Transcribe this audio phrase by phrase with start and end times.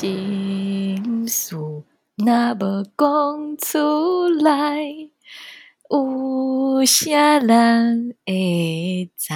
[0.00, 1.84] 心事若
[2.54, 4.80] 无讲出来，
[5.90, 9.34] 有啥人会知？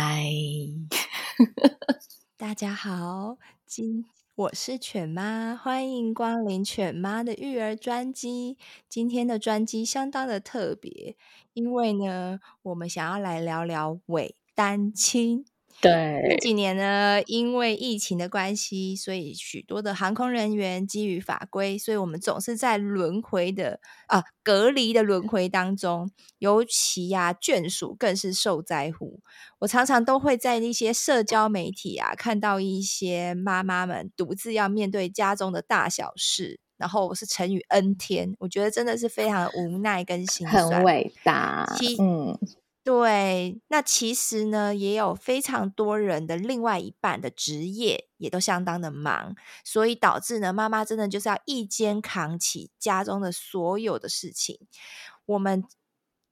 [2.39, 3.37] 大家好，
[3.67, 8.57] 今我是犬妈，欢迎光临犬妈的育儿专辑。
[8.89, 11.15] 今天的专辑相当的特别，
[11.53, 15.45] 因为呢，我们想要来聊聊伪单亲。
[15.81, 26.11] 对，这几年呢，因为疫情的关系，所以许多的航空人员基于法规，所以我们总是在轮回的啊隔离的轮回当中。
[26.39, 29.21] 尤其呀、啊，眷属更是受灾户。
[29.59, 40.71] 我常常都会在一些社交媒体啊，看到一些妈妈们独自要面对家中的大小事，然后我是成语 N 天，我觉得真的是非常的无奈跟心酸。
[40.71, 41.69] 很伟大，
[42.01, 42.39] 嗯。
[42.85, 54.59] 对，那其实呢，也有非常多人的另外一半的职业也都相当的忙，所以导致呢，妈妈真的就是要一肩扛起家中的所有的事情。
[55.25, 55.65] 我们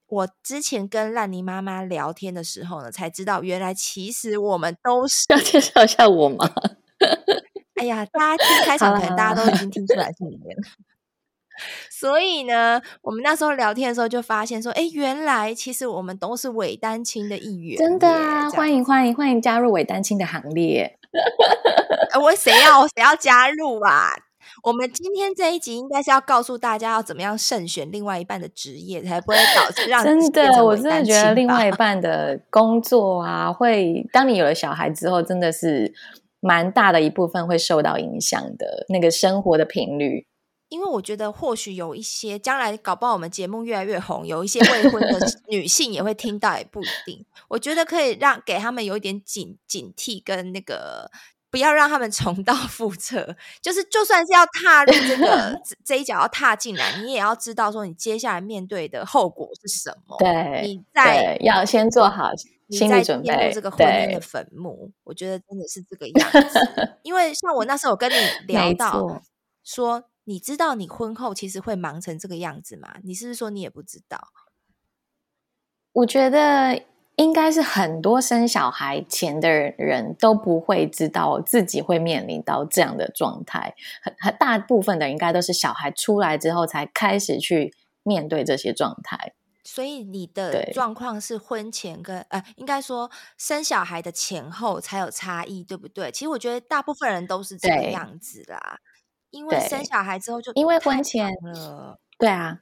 [0.06, 6.52] 我之前跟烂泥妈妈聊天的时候呢，才知道原来其实我们都是要介绍一下我吗？
[7.76, 10.62] 哎呀，大家听开场可能大家都已经听出来是里面了。
[11.90, 17.78] 所以呢，我们那时候聊天的时候就发现说，哎，原来其实我们都是伪单亲的一员。
[17.78, 20.98] 真的啊，欢迎欢迎欢迎加入伪单亲的行列。
[22.22, 24.10] 我谁要谁要加入啊？
[24.64, 35.92] 我们今天这一集应该是要告诉大家要怎么样慎选另外一半的职业，才不会导致让真的，我真的觉得另外一半的工作啊，会当你有了小孩之后，真的是
[36.40, 40.26] 蛮大的一部分会受到影响的，那个生活的频率。
[40.72, 45.18] 因为我觉得，或许有一些将来搞不好我们节目越来越红，有一些未婚的
[45.48, 47.26] 女性也会听到，也不一定。
[47.48, 51.10] 我觉得可以让给他们有一点警警惕，跟那个
[51.50, 53.36] 不要让他们重蹈覆辙。
[53.60, 60.16] 就是就算是要踏入这个 这一脚要踏进来，你也要知道说你接下来面对的后果是什么。
[60.18, 62.30] 对，你在要先做好
[62.70, 63.50] 心理准备。
[63.52, 66.96] 这个婚姻的坟墓，我觉得真的是这个 样子。
[67.02, 68.16] 因为像我那时候跟你
[68.46, 69.22] 聊到
[69.62, 70.02] 说。
[70.32, 72.94] 你知道你婚后其实会忙成这个样子吗？
[73.04, 74.28] 你是不是说你也不知道？
[75.92, 76.84] 我觉得
[77.16, 89.34] 应该是很多生小孩前的人都不会知道自己会面临到这样的状态，很很大部分的应该都是小孩出来之后才开始去面对这些状态。
[89.64, 96.10] 所以你的状况是婚前跟呃，应该说生小孩的前后才有差异，对不对？
[96.10, 98.78] 其实我觉得大部分人都是这个样子啦。
[99.32, 102.60] 因为生小孩之后就因为婚前了，对啊，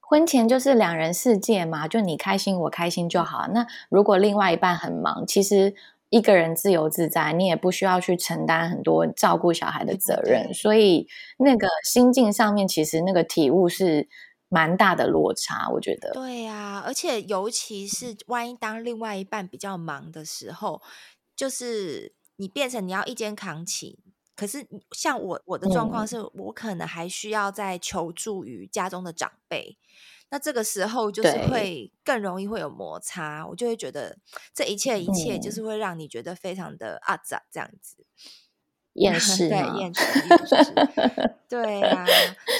[0.00, 3.46] 婚前就是两人世界嘛，就你开心我开心就好。
[3.48, 5.74] 那如果另外一半很忙，其实
[6.08, 11.06] 一个人自由自在，你也不需要去承担很多照顾小孩的责任，所以
[11.38, 14.08] 那个心境上面其实那个体悟是
[14.48, 16.12] 蛮大的落差，我觉得。
[16.14, 20.80] 对啊，而且尤其是万一当另外一半比较忙的时候，
[21.34, 23.98] 就是你变成你要一肩扛起。
[24.36, 29.84] 可是，像我我的状况是，我可能还需要再求助于家中的长辈，嗯。
[30.28, 34.18] 那这个时候就是会更容易会有摩擦，我就会觉得
[34.52, 38.04] 这一切一切就是会让你觉得非常的阿杂这样子，
[38.94, 42.04] 厌世对厌世厌 世，对啊。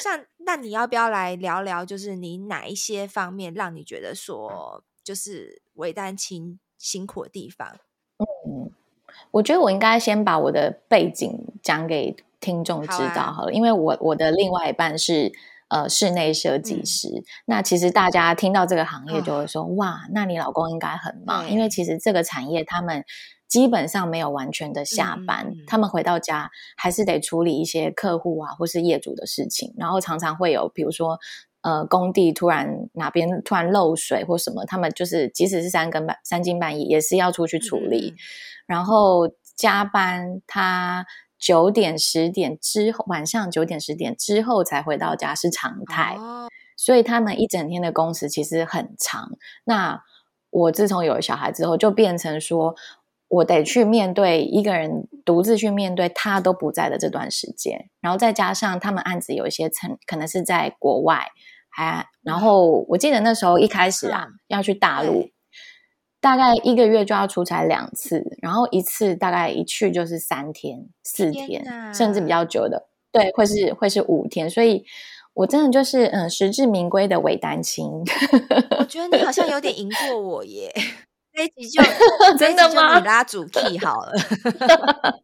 [0.00, 7.80] 像那你要不要来聊聊，就是你哪一些方面让你觉得说就是为单亲辛苦的地方？
[8.48, 8.70] 嗯。
[9.30, 15.32] 我觉得我应该先把我的背景讲给听众知道好了，好啊，因为我我的另外一半是
[15.68, 17.24] 呃室内设计师，嗯。
[17.46, 23.04] 那其实大家听到这个行业就会说，嗯，哇，那你老公应该很忙，因为其实这个产业他们
[23.48, 31.18] 基本上没有完全的下班，嗯，他们回到家还是得处理一些客户啊或是业主的事情，然后常常会有比如说
[31.66, 38.14] 呃工地突然哪边突然漏水或什么，他们就是即使是三更半三更半夜也是要出去处理。
[38.14, 38.16] 嗯
[38.66, 41.06] 然后加班，他
[41.38, 49.38] 九点十点之后，晚上九点十点之后才回到家是常态，哦，所以他们一整天的工时其实很长。
[49.66, 50.02] 那
[50.50, 52.74] 我自从有了小孩之后，就变成说，
[53.28, 61.28] 我得去面对一个人独自去面对他都不在的这段时间，然后再加上他们案子有一些层可能是在国外，
[61.76, 65.28] 还然后我记得那时候一开始啊、嗯、要去大陆。
[66.18, 71.64] 大概一个月就要出差两次，然后一次大概一去就是三天、四天，
[71.94, 74.50] 甚至比较久的，对，会是会是五天。
[74.50, 74.84] 所以，
[75.34, 77.86] 我真的就是嗯，实至名归的伪单亲。
[78.80, 80.74] 我觉得你好像有点赢过我耶。
[81.38, 81.82] 这一集就
[82.38, 82.98] 真的吗？
[82.98, 84.12] 你拉主 key 好了。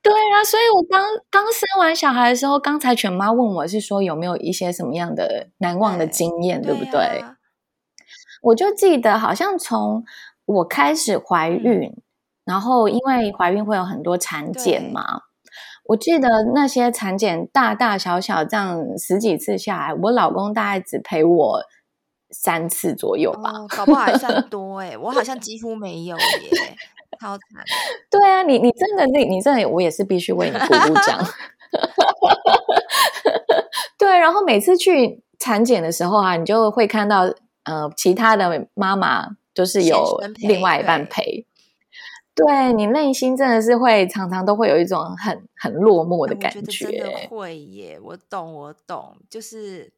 [0.00, 6.92] 对啊，所以我刚刚生完小孩的时候，刚才犬妈问我是说有没有一些什么样的难忘的经验，对，对不对？
[6.92, 7.34] 对啊
[8.40, 10.04] 我就记得，好像从
[10.46, 12.02] 我开始怀孕，嗯、
[12.46, 15.22] 然后因为怀孕会有很多产检嘛，
[15.88, 21.60] 我记得那些产检大大小小这样十几次下来，我老公大概只陪我
[22.30, 26.76] 三次左右吧，哦、搞不好还算 多哎，我好像几乎没有耶，
[27.20, 27.64] 超惨。
[28.10, 31.20] 对啊，你你真的你你真的，我也是必须为你鼓鼓掌。
[33.98, 37.32] 对，然后每次去产检的时候啊，你就会看到。
[37.64, 41.44] 呃，其他的妈妈就是有另外一半陪，
[42.34, 46.62] 对，你内心真的是会常常都会有一种很很落寞的感觉。
[46.62, 49.92] 觉真的会耶，我懂，我懂，就是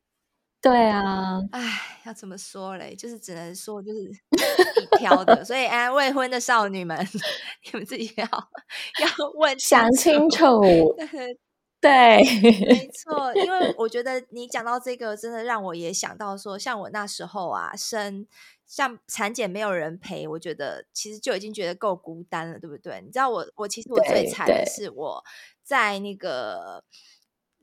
[0.63, 1.63] 对啊，哎，
[2.05, 2.95] 要怎么说嘞？
[2.95, 6.99] 就是只能说就是一挑的，所以哎，未婚的少女们，
[7.65, 10.61] 你们自己要要问想清楚。
[11.81, 18.27] 对，没错，因为我觉得你讲到这个，真的让我也想到说，像我那时候啊，生
[18.67, 23.01] 像产检没有人陪，我觉得其实就已经觉得够孤单了，对不对？
[23.03, 25.25] 你知道我，我其实我最惨的是我
[25.65, 26.85] 在那个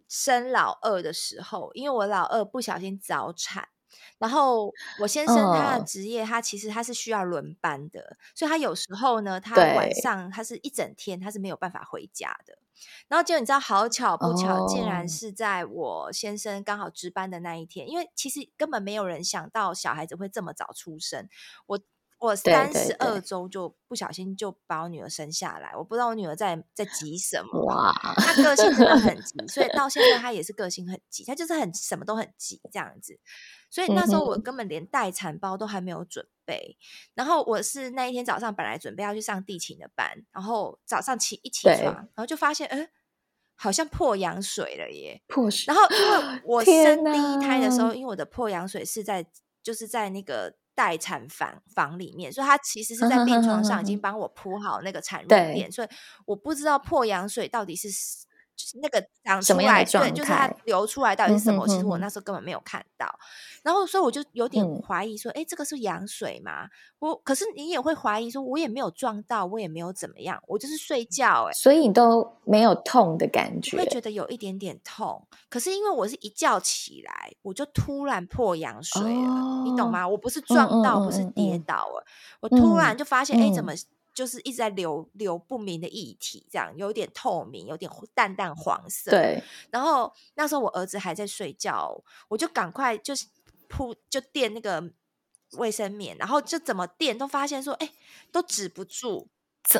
[0.07, 3.69] 生老二的时候，因为我老二不小心早产。
[4.19, 12.57] 然后我先生他的职业，他其实他是需要轮班的，哦、所以他有时候呢，他晚上他是一整天他是没有办法回家的。
[13.07, 21.27] 然后结果你知道，好巧不巧，哦、竟然是在我先生刚好值班的那一天，因为其实根本没有人想到小孩子会这么早出生。
[21.65, 21.79] 我
[22.19, 27.61] 我三十二周就不小心就把我女儿生下来，我不知道我女儿在在急什么。
[27.65, 33.19] 哇，她个性真的很急，所以 到现在她也是个性很急，她就是很什么都很急这样子。
[33.69, 36.81] 所以那时候我根本连待产包都还没有准备，嗯、
[37.15, 42.89] 然后我是那一天早上本来准备要去上地勤的班，然后早上起一起床，然后就发现，嗯，
[43.55, 45.65] 好像破羊水了耶，破水。
[45.67, 49.27] 然后因为 我生第一胎的时候，因为我的破羊水是在
[49.61, 55.87] 就是在那个待产房房里面，所以他其实是在病床上已经帮我铺好那个产褥垫，所以
[56.25, 57.89] 我不知道破羊水到底是。
[58.57, 61.59] 就是那个长出来，对，就是它流出来到底是什么？
[61.59, 63.07] 嗯、哼哼，其实我那时候根本没有看到，
[63.63, 66.67] 然后所以我就有点怀疑说，哎、嗯，这个是羊水吗？
[66.97, 75.27] 我可是你也会怀疑说，我也没有撞到，我也没有怎么样，我就是睡觉、欸，哎，所以你都没有痛的感觉，会觉得有一点点痛。
[75.49, 80.07] 可是因为我是一觉起来，我就突然破羊水了，哦、你懂吗？
[80.07, 82.03] 我不是撞到，不是跌倒了，
[82.39, 83.71] 我突然就发现，哎、嗯，怎么？
[84.17, 89.11] 就是一直在流流不明的液体，这样有点透明，有点淡淡黄色。
[89.11, 89.43] 对。
[89.69, 93.27] 然后那时候我儿子还在睡觉，我就赶快就是
[93.69, 94.83] 铺就垫那个
[95.51, 97.91] 卫生棉，然后就怎么垫都发现说，哎，
[98.31, 99.29] 都止不住。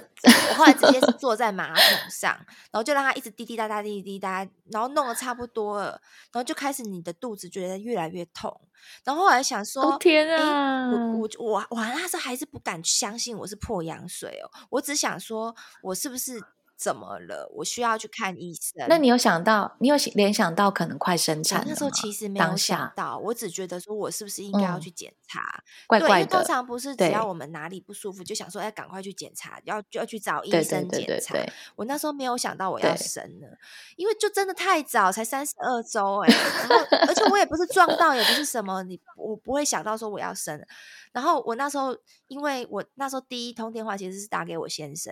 [0.50, 2.38] 我后来直接是 坐在马桶上，
[2.72, 5.92] 然后就让他一直滴滴答答、滴滴答答，然后弄得差不多了，
[6.32, 8.67] 然后就开始你的肚子觉得越来越痛，
[9.04, 16.42] 然后后来想说，哦、天啊，我我我我那时候还是不敢相信我是破羊水哦，我只想说我是不是。
[16.78, 17.52] 怎么了？
[17.56, 18.86] 我需要去看医生。
[18.88, 21.64] 那你有想到，你有联想到可能快生产？
[21.68, 25.40] 那时候其实没有想到，我只觉得说我是不是应该要去检查？
[25.42, 26.14] 嗯、怪怪的。
[26.16, 31.36] 对，因为通常不是只要我们哪里不舒服，就想说要赶快去检查，要就要去找医生检查。
[31.76, 33.58] 我那时候没有想到我要生了，
[33.96, 36.70] 因为就真的太早，才三十二周 哎、欸。
[36.70, 40.64] 然后而且我也不是撞到，也不是什么，你我不会想到说我要生。
[41.12, 45.12] 然后我那时候，因为我那时候第一通电话其实是打给我先生。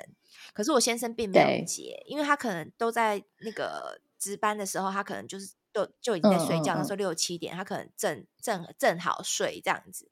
[0.53, 6.75] 可是我先生并没有接，因为他可能都在那个值班的时候，他可能就是都就已经在睡觉。
[6.75, 10.07] 那时候六七点，他可能正正正好睡这样子。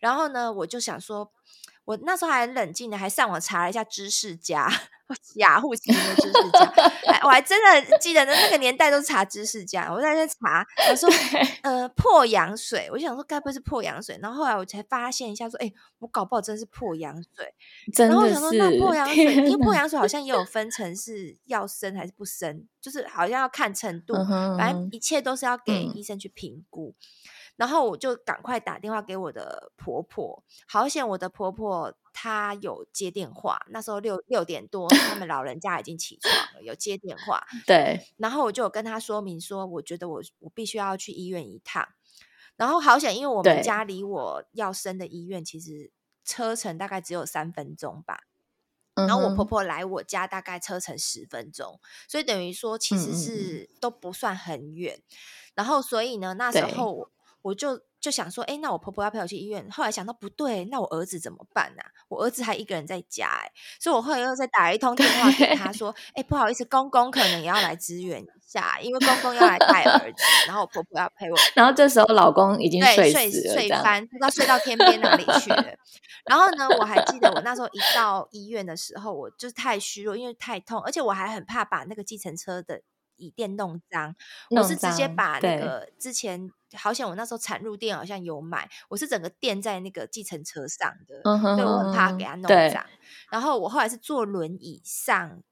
[0.00, 1.32] 然后呢，我就想说，
[1.86, 4.68] 我那时候还很冷静的，还上网查了一下知识家。
[5.36, 6.70] 雅虎奇的知识家，
[7.24, 9.90] 我还真的记得那那个年代都是查知识家。
[9.90, 11.08] 我在那查，我说
[11.62, 14.18] 呃破羊水，我就想说该不会是破羊水？
[14.20, 17.54] 然后后来我才发现一下，说哎、欸，我搞不好真是破羊水。
[17.94, 18.18] 真的是。
[18.18, 24.12] 然后我想说那破羊水，因为破羊水好像也有分成是要生还是不生，就是好像要看程度，
[24.58, 26.94] 反正一切都是要给医生去评估。
[27.58, 37.44] 然后我就赶快打电话给我的婆婆，好险我的婆婆她有接电话，那时候六六点多，他们老人家已经起床了，有接电话。
[37.66, 41.88] 对，然后我就有跟她说明说，我觉得我我必须要去医院一趟。
[42.54, 45.90] 然后好险，因为我们家离我要生的医院其实
[46.24, 48.20] 车程大概只有三分钟吧。
[48.94, 54.96] 然后我婆婆来我家大概车程十分钟，嗯、所以等于说其实是都不算很远。
[54.96, 55.02] 嗯、
[55.54, 57.08] 然后所以呢，那时候
[57.42, 59.68] 我就就想说，哎，那我婆婆要陪我去医院。
[59.70, 61.90] 后来想到不对，那我儿子怎么办呢、啊？
[62.08, 71.36] 我儿子还一个人在家，哎，所以我后来又再打一通电话给他说，哎，不好意思，公公可能也要来支援一下，因为公公要来带儿子，然后我婆婆要陪我。
[71.54, 75.64] 然后这时候老公已经睡了，睡睡翻，不知道睡到天边哪里去了。
[76.26, 82.82] 然后呢，我还记得我那时候一到医院的时候，我就是太虚弱，因为太痛，而且我还很怕把那个计程车的
[83.16, 84.14] 椅垫弄脏。
[84.50, 92.84] 我是直接把那个之前好险我那时候产褥垫好像有买，我是整个垫在那个计程车上的，嗯、哼哼对，我很怕给它弄脏。
[93.30, 95.42] 然后我后来是坐轮椅上。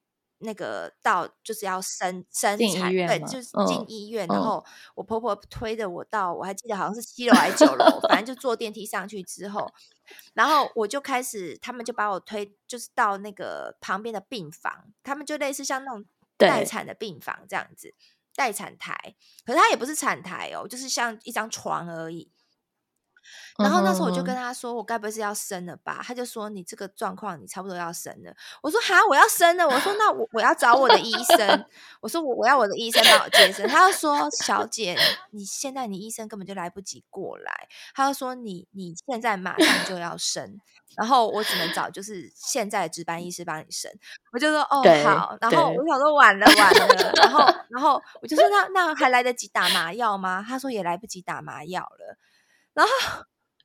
[0.41, 4.63] 那个到就是要生生产，对，就是进医院，然后
[4.95, 9.67] 我婆婆推着我到，我还记得好像是七楼还是九楼，反正就坐电梯上去之后，
[10.35, 16.05] 然后我就开始，他们就把我推，就是到那个旁边的病房，他们就类似像那种
[16.37, 17.95] 待产的病房这样子，
[18.37, 18.95] 待产台，
[19.45, 22.31] 可是它也不是产台哦，就是像一张床而已。
[23.59, 31.67] 然后那时候我就跟他说：“我该不会是要生了吧？”他就说：“你这个状况，你差不多要生了。”我说：“哈，我要生了。”我说：“那我我要找我的医生。
[32.03, 34.95] ”我说：“我我要我的医生帮我接生。”他就说：“小姐，
[35.31, 40.61] 你现在你医生根本就来不及过来。”他就说你：“你你现在马上就要生，
[40.97, 43.91] 然后我只能找就是现在的值班医师帮你生。”
[44.33, 52.19] 我就说：“哦，好。”然后我想说：“晚了晚了。”然后然后我就说：“那那还来得及打麻药吗？”他说：“也来不及打麻药了。”
[52.77, 52.93] 然后。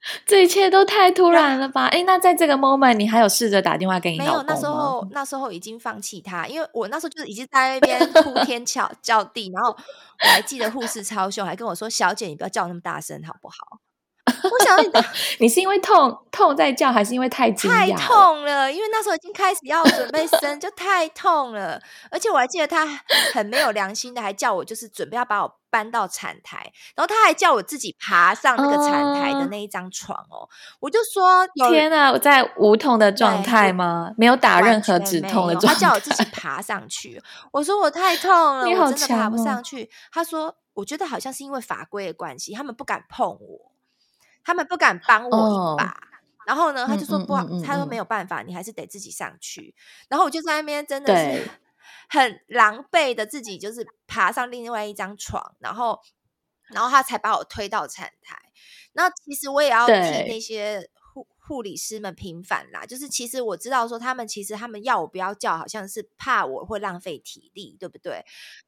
[0.26, 1.86] 这一切都太突然了吧？
[1.86, 4.18] 哎，那在这个 moment，你还有试着打电话给你？
[4.18, 13.56] 没有，那时候那时候已经放弃他，因为我那时候就是已经在那 边哭天叫叫地，然后我还记得护士超凶，还跟我说：“小姐，你不要叫那么大声，好不好？”
[14.44, 14.90] 我想你，
[15.46, 17.52] 你是因为痛痛在叫，还是因为太？
[17.52, 21.80] 太痛了，因为那时候已经开始要准备生，就太痛了。
[22.10, 22.86] 而且我还记得他
[23.34, 30.48] 很没有良心的，还叫我就是准备要把我搬到产台，然后他还叫我自己爬上那个产台的那一张床哦。
[30.80, 34.12] 我就说：天哪，我在无痛的状态吗？
[34.18, 35.74] 没有打任何止痛的状态。
[35.74, 37.22] 他叫我自己爬上去，
[37.52, 39.90] 我说我太痛了， 我真的爬不上去。
[40.12, 43.71] 他说：我觉得好像是因为法规的关系，他们不敢碰我。
[44.44, 46.04] 他们不敢帮我一把，oh.
[46.48, 49.76] 然后呢，他就说不好，他说没有办法，你还是得自己上去。
[50.10, 51.50] 然后我就在那边真的是
[52.10, 56.00] 很狼狈的自己，就是爬上另外一张床，然后，
[56.74, 58.38] 然后他才把我推到产台。
[58.94, 60.90] 那其实我也要替那些
[61.52, 68.26] 护护理师们平反啦，就是其实我知道说他们其实他们要我不要叫，好像是怕我会浪费体力，对不对？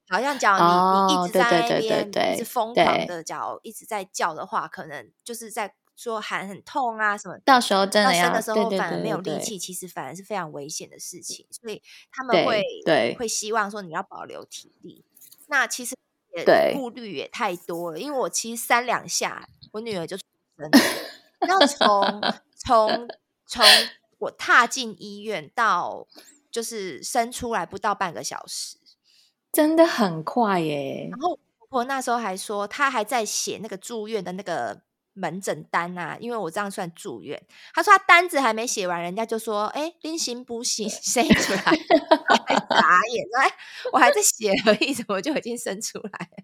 [0.10, 7.38] 好像讲你、oh, 你一直在那边一直疯狂的叫，一直在叫的话，可能就是在说喊很痛啊什么。
[7.40, 11.48] 到时候真的要生的时候反而没有力气，其实反而是非常危险的事情。
[11.50, 15.04] 所以他们会对会希望说你要保留体力。
[15.48, 15.96] 那其实
[16.36, 20.24] 也顾虑也太多了，因为我其实三两下，我女儿就出
[20.58, 20.80] 生了。
[21.46, 22.22] 要 从
[22.66, 23.08] 从
[23.46, 23.66] 从
[24.20, 26.08] 我踏进医院到
[26.52, 28.78] 就是生出来不到半个小时。
[29.52, 31.08] 真的很快耶！
[31.12, 34.82] 然后婆婆那时候还说，她还在写那个住院的那个
[35.14, 37.40] 门诊单啊，因为我这样算住院。
[37.72, 41.60] 她说她单子还没写完，人家就说：“哎，拎行不行，生出来。”
[42.48, 43.52] 还眨眼，哎，
[43.92, 46.44] 我还在写而已，怎么就已经生出来了？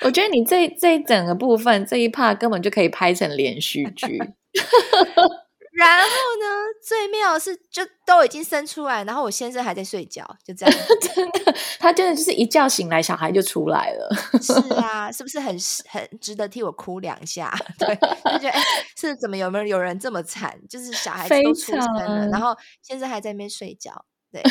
[0.06, 4.18] 我觉得你这这一整个部分这一 part 根本就可以拍成连续剧。
[5.78, 6.46] 然后呢，
[6.82, 10.74] 最妙的是，就都已经生出来，然后我先生还在睡觉，就这样。
[11.14, 14.08] 真的，他真的就是一觉醒来，小孩就出来了。
[14.42, 15.56] 是 啊，是不是很
[15.88, 17.54] 很值得替我哭两下？
[17.78, 17.94] 对，
[18.32, 18.60] 就觉得哎，
[18.96, 20.58] 是怎么有没有有人这么惨？
[20.68, 24.04] 就是小孩子都出生了，然后先生还在那边睡觉。
[24.30, 24.42] 对，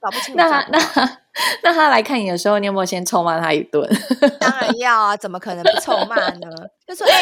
[0.00, 0.36] 搞不清楚。
[0.36, 0.78] 那那
[1.62, 3.88] 那他来看你的时候，你有没有先臭骂他一顿？
[4.40, 6.48] 当然要啊，怎么可能不臭骂呢？
[6.86, 7.20] 就说哎，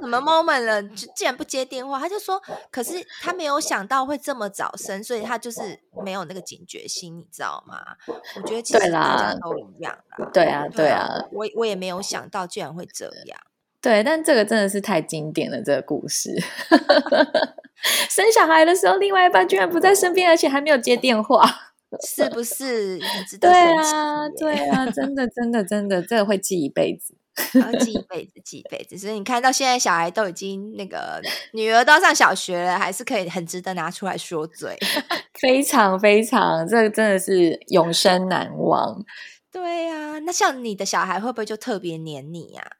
[0.00, 1.98] 什么 moment 了，竟然不接电话？
[1.98, 7.80] 他就说，可是他没有想到会这么早生，所以他就是没有那个警觉心，你知道吗？
[8.36, 10.28] 我觉得其实大家都一样啦。
[10.32, 13.38] 对啊，对啊，我我也没有想到居然会这样。
[13.82, 16.30] 对，但这个真的是太经典了，这个故事。
[18.10, 21.42] 生小孩的时候，另外一半居然不在身边，而且还没有接电话，
[22.06, 22.98] 是不是？
[23.40, 27.14] 对啊，对啊，真的，真的，真的，这个会记一辈子。
[27.54, 28.98] 然后记一辈子，记一辈子。
[28.98, 31.22] 所以你看到现在小孩都已经那个
[31.54, 34.76] 女儿都要上小学了，还是可以很值得拿出来说嘴。
[35.40, 39.02] 非常非常，这真的是永生难忘。
[39.50, 42.76] 对呀、啊，那像你的小孩会不会就特别黏你呀、啊？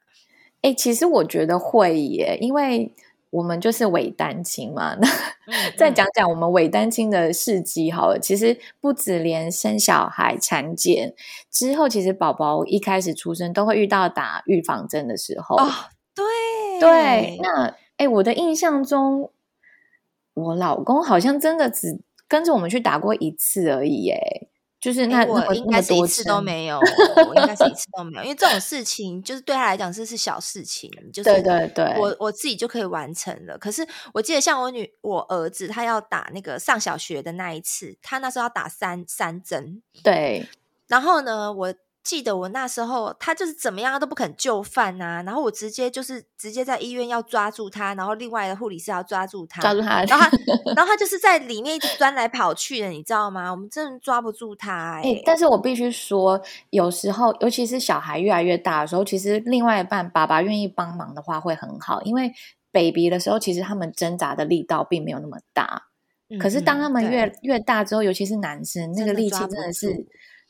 [0.61, 2.93] 哎、欸，其实我觉得会耶，因为。
[3.31, 5.07] 我们就是伪单亲嘛，那
[5.79, 8.19] 再讲讲我们伪单亲的事迹好了。
[8.19, 11.13] 其实不止连生小孩、产检
[11.49, 15.55] 之后，其实宝宝一开始出生都会遇到打预防针的时候。
[15.55, 15.69] 哦，
[16.13, 16.25] 对
[16.81, 17.39] 对。
[17.41, 19.31] 那哎，我的印象中，
[20.33, 24.49] 我老公好像真的只跟着我们去打过一次而已，耶。
[24.81, 26.79] 就是那、欸、我应该是一次都没有，
[27.29, 33.57] 我应该是一次都没有，因为这种事情就是对他来讲这是小事情，就是对对对，我我自己就可以完成了。
[33.57, 40.49] 可是我记得像我女我儿子他要打那个上小学的那一次，他那时候要打三三针，对，
[40.87, 41.73] 然后呢我。
[42.03, 53.51] 记得我那时候，他就是怎么样都不肯就范呐、啊，然后我直接就是直接在医院要抓住他，然后另外的护理师要抓住他，抓住他，然后他，然后他就是在里面一直钻来跑去的，你知道吗？
[53.51, 55.21] 我们真的抓不住他哎。
[55.23, 56.41] 但是我必须说，
[56.71, 62.31] 有时候尤其是小孩越来越大的时候，其实另外一半爸爸愿意帮忙的话会很好，因为
[62.71, 65.83] baby 的时候，其实他们挣扎的力道并没有那么大，
[66.29, 70.07] 嗯、可是当他们越越大之后，尤其是男生，那个力气真的是。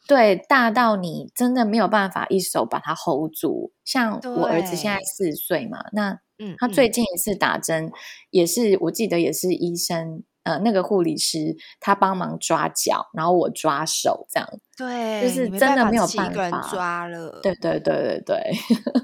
[0.07, 3.71] 对，大到你真的没有办法一手把它 hold 住。
[3.85, 7.91] 像我儿子现在四岁嘛，那嗯，他最近一次打针、嗯、
[8.31, 14.49] 也是，我记得也是医生呃，那个护理师他帮忙抓脚，然后我抓手这样。
[14.77, 17.39] 对，就是真的没有办法，一个人抓了。
[17.43, 18.51] 对对对对对。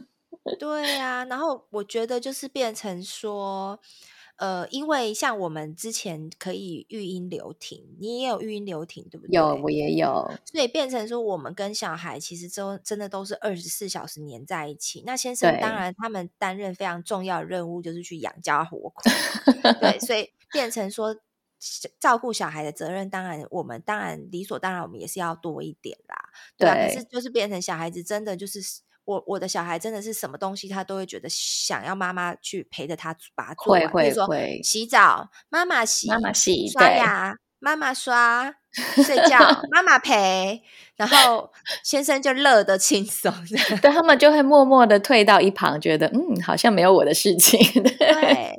[0.59, 3.79] 对啊，然后我觉得就是变成说。
[4.37, 9.35] 呃，因为像我们之前可以育婴留停，你也有育婴留停，对不对？
[9.35, 10.31] 有，我也有。
[10.45, 15.03] 所以变成说，我们跟小孩其实都真的都是二十四小时黏在一起。
[15.05, 19.01] 那先生当然他们担任非常重要的任务，就是去养家活口。
[19.81, 21.15] 对， 所以变成说
[21.99, 26.29] 照顾小孩的责任，当然我们当然理所当然，我们也是要多一点啦。
[26.57, 28.61] 对啊，对，可是就是变成小孩子真的就是。
[29.07, 33.81] 我我的小孩真的是什么东西，他都会觉得想要妈妈去陪着他把它做完。
[33.89, 34.61] 会会会。
[34.61, 36.67] 洗澡，妈妈洗；妈妈洗。
[36.67, 38.51] 刷牙，妈妈刷；
[39.01, 39.39] 睡觉，
[39.71, 40.61] 妈妈陪。
[40.97, 43.33] 然后先生就乐得轻松，
[43.81, 47.57] 对，他们就会默默的退到一旁，觉得嗯，好像没有我的事情。
[47.81, 47.95] 对。
[47.97, 48.57] 对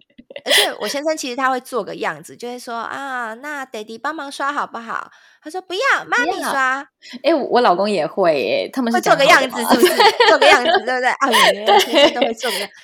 [0.48, 5.10] 而且我先生其实他会做个样子，就会说啊，那爹地帮忙刷好不好？
[5.42, 6.80] 他说不要，妈咪刷。
[7.22, 9.94] 哎、欸，我老公也会，哎，他们是会做个样子，是不是？
[10.28, 11.08] 做个样子，对不对？
[11.08, 12.74] 啊， 原来先生都会做个样子。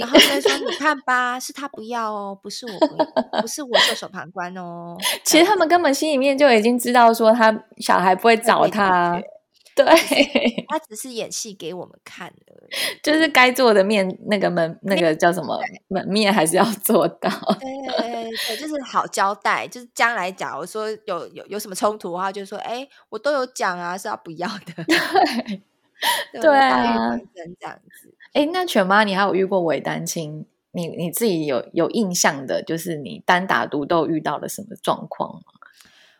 [0.00, 4.96] 然后就说，你看吧，是他不要哦，不是我不要，不是我袖手旁观哦。
[5.24, 9.20] 其实他们根本心里面就已经知道，说他小孩不会找他。
[9.76, 9.86] 对，
[10.68, 15.58] 他只是演戏给我们看而已，就是该做的面那个门那个叫什么
[15.88, 17.30] 门面还是要做到。
[17.58, 24.84] 对对对，就是好交代，就是将来假如说有有有什么冲突的话，就说哎，我都有讲啊，是要不要的。
[26.32, 28.14] 对 对啊，这样子。
[28.34, 30.44] 哎，那犬妈，你还有遇过伪单亲？
[30.72, 35.42] 你你自己有有印象的，就是你单打独斗遇到了什么状况吗？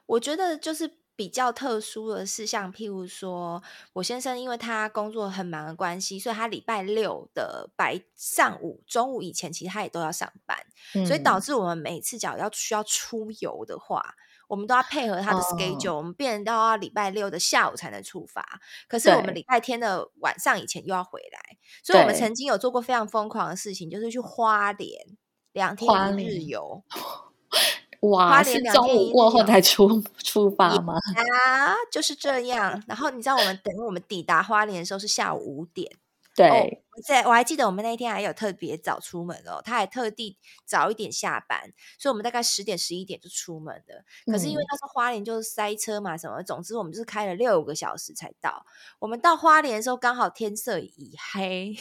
[0.07, 0.91] 我觉得就是。
[1.15, 10.59] 比较特殊的是，像譬如说，我先生因为他工作很忙的关系，所以他礼拜六的白上午、中午以前，其实他也都要上班，
[10.95, 14.15] 嗯、所以导致我们每次假如要需要出游的话，
[14.49, 18.61] 我们都要配合他的 schedule，、哦、我们变成都要礼拜六的下午才能出发。
[18.89, 25.17] 可是我们礼拜天的晚上以前又要回来，所以我们曾经有做过非常疯狂的事情，就是去花莲
[25.53, 26.83] 两天一日游。
[28.03, 30.95] 哇，是中午过后才出出 发吗？
[30.95, 32.83] 啊，就是这样。
[32.87, 35.91] 然后你知道，我们等我们抵达花莲的时候是下午五点。
[36.35, 41.61] 对，我在我还记得我们那一天还有特别早出门哦，他还特地早一点下班，
[41.99, 44.03] 所以我们大概十点十一点就出门了。
[44.33, 48.65] 可是因为那时候花莲就是塞车嘛，什么，嗯、总之我们就是开了六个小时才到。
[48.99, 51.77] 我们到花莲的时候刚好天色已黑，已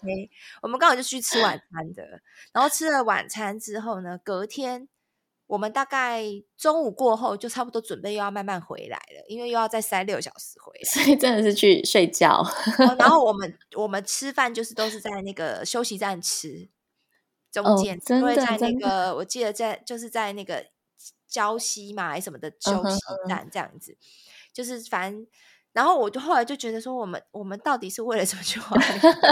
[0.00, 0.30] 黑。
[0.62, 4.88] 我们刚好就去吃晚餐的，然后吃了晚餐之后呢，隔天。
[5.50, 6.22] 我们大概
[6.56, 12.40] 中午过后就差不多准备又要慢慢回来了，因为又要再塞六小时回来，所以真的是去睡觉。
[12.96, 16.68] 然后 我们我们吃饭就是都是在那个休息站吃，
[17.50, 20.64] 中间因为、哦、在那个我记得在就是在那个
[21.28, 23.98] 礁溪嘛还是什么的休息站这样子，嗯、
[24.52, 25.26] 就是反正
[25.72, 28.70] 然后我就后来就觉得说我们我们到底是为了什么去玩？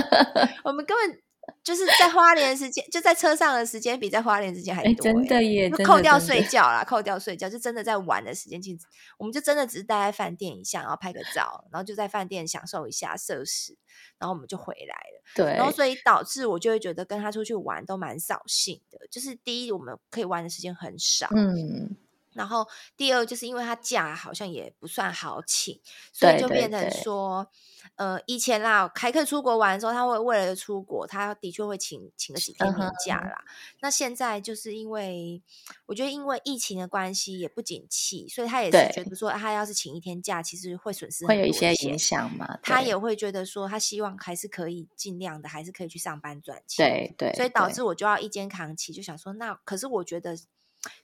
[0.65, 1.23] 我们根本。
[1.63, 5.71] 就是在花莲时间，就在车上的时间比在花莲时间还多，欸欸，真的耶！
[5.85, 8.79] 扣掉睡觉啦，扣掉睡觉，就真的在玩的时间，其实
[9.19, 13.77] 我们就真的只是待在饭店一下，然后拍个照，然后就在饭店享受一下设施，
[14.19, 15.23] 然后我们就回来了。
[15.35, 21.97] 对，然后所以导致我就会觉得跟他出去玩都蛮扫兴的，就是第一我们可以玩的时间很少，嗯。
[22.39, 25.79] 然后第二就是因为他假好像也不算好请，
[26.13, 33.45] 所以就变成说，对对对呃，以前啦，凯克出国玩的时候，他会为了出国，他的确会请请个几天年假啦。
[33.45, 33.77] Uh.
[33.81, 35.43] 那现在就是因为
[35.87, 42.59] 我觉得因为疫情的关系也不景气，所以他也是觉得说，他要是请一天假，其实会损失会有一些影响嘛。
[42.63, 46.87] 他也会觉得说，他希望还是可以尽量的，还是可以去上班赚钱。
[46.87, 50.37] 对对，所以导致我就要一肩扛起，就想说，那可是我觉得。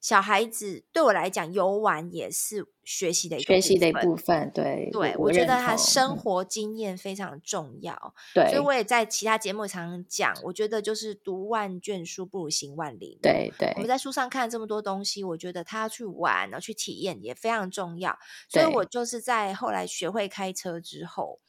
[0.01, 4.51] 小孩子对我来讲，游玩也是学习的一学习的一部分。
[4.55, 8.15] 对，对我，我觉得他生活经验非常重要。
[8.33, 13.19] 对、嗯，所以我也在其他节目常常讲，我觉得就是读万卷书不如行万里。
[13.21, 18.17] 对对，我们在书上看这么多东西，我觉得他去玩，然后去体验也非常重要。
[18.49, 21.41] 所以我就是在后来学会开车之后。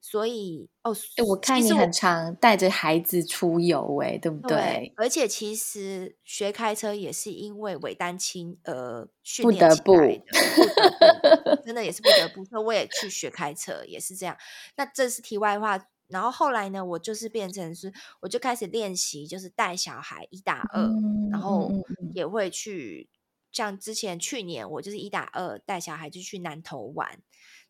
[0.00, 0.94] 所以哦，
[1.28, 4.56] 我看你很常带着孩子出游，哎，对不对？
[4.56, 14.36] 对，而且其实学开车也是因为伪单亲呃训练不得不，不得不真的也是不得不，所以我也去学开车，也是这样。
[14.76, 15.86] 那这是题外话。
[16.08, 21.70] 然后后来呢，我就是变成是，我就开始练习，就是带小孩一打二，嗯，然后
[22.12, 23.08] 也会去
[23.52, 27.20] 像之前去年，我就是一打二带小孩就去南投玩，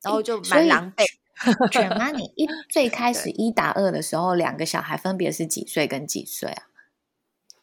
[0.02, 1.06] 然后就蛮狼狈。
[1.70, 6.66] 卷妈，你一最开始一打二的时候，两个小孩分别是几岁跟几岁啊？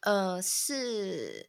[0.02, 1.48] 呃，是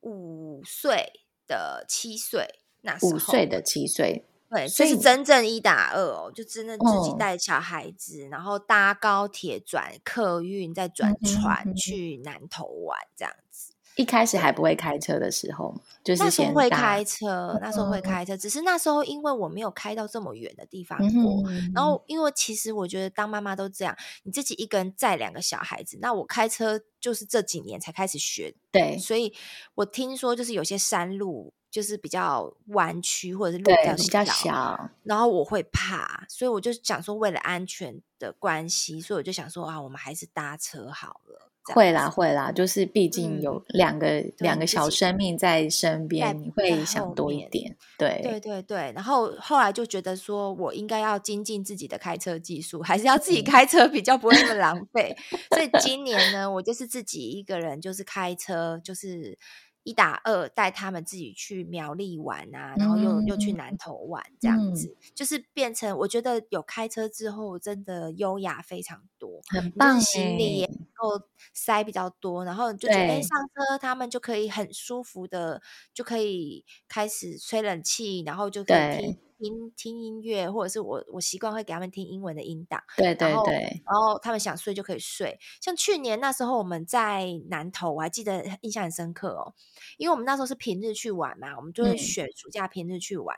[0.00, 1.12] 五岁
[1.46, 13.74] 的七岁，那时候五岁的七岁，对，所以是真正一打二哦，就真正自己带小孩子，哦，然后搭高铁转客运，再转船去南投玩这样子。
[13.98, 29.34] 一开始还不会开车的时候，就是那时候会开车，那时候会开车，只是那时候因为我没有开到这么远的地方过，嗯、然后因为其实我觉得当妈妈都这样，你自己一个人载两个小孩子，那我开车就是这几年才开始学，对，所以
[29.74, 33.64] 我听说就是有些山路就是比较弯曲或者是路
[33.96, 41.47] 比较小，然后我会怕，所以我就想说为了安全的关系，所以我就想说啊，我们还是搭车好了。
[41.74, 47.76] 会啦，会啦，就是毕竟有两个、嗯、两个小生命在身边，你会想多一点。
[47.98, 48.92] 对，对，对，对。
[48.94, 55.16] 然后后来就觉得说，我应该要精进自己的开车技术，还是要自己开车比较不会那么 狼狈。
[55.50, 59.38] 所以今年呢，我就是自己一个人，就是开车，就是。
[59.84, 75.62] 一打二带他们自己去苗栗玩啊，然后又、嗯、又去南投玩，这样子、嗯、就是变成我觉得有开车之后真的优雅非常多，很棒，就是、行李也能够塞比较多，然后就觉得上车他们就可以很舒服的
[75.94, 79.18] 就可以开始吹冷气，然后就可以听。
[79.38, 85.38] 听听音乐，或者是我我习惯会给他们听英文的音档，对对对，然后，然后他们想睡就可以睡。
[85.60, 89.54] 像去年那时候我们在南投，我还记得印象很深刻哦，
[89.96, 93.36] 因为我们那时候是平日去玩嘛，我们就会选暑假平日去玩。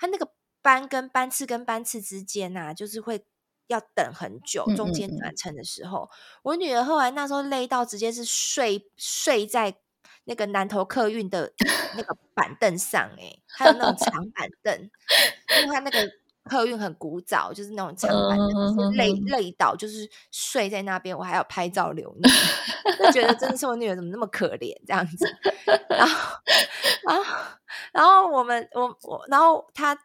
[0.00, 3.24] 他、嗯、那个班跟班次跟班次之间呐、啊，就是会
[3.66, 9.76] 要等很久，中间转乘的时候，嗯嗯嗯，我女儿后来那时候累到直接是睡睡在。
[10.24, 11.52] 那个南投客运的
[11.96, 14.90] 那个板凳上，哎，还有那种长板凳，
[15.62, 15.98] 因为他那个
[16.44, 22.34] 客运很古早，就是那种长板凳，累累倒，就是睡在那边，我还要拍照留念，
[22.98, 25.26] 就觉得真的是我女儿怎么那么可怜这样子。
[25.88, 26.38] 然后，
[27.04, 27.24] 然后，
[27.92, 29.96] 然后我们，我我，然后他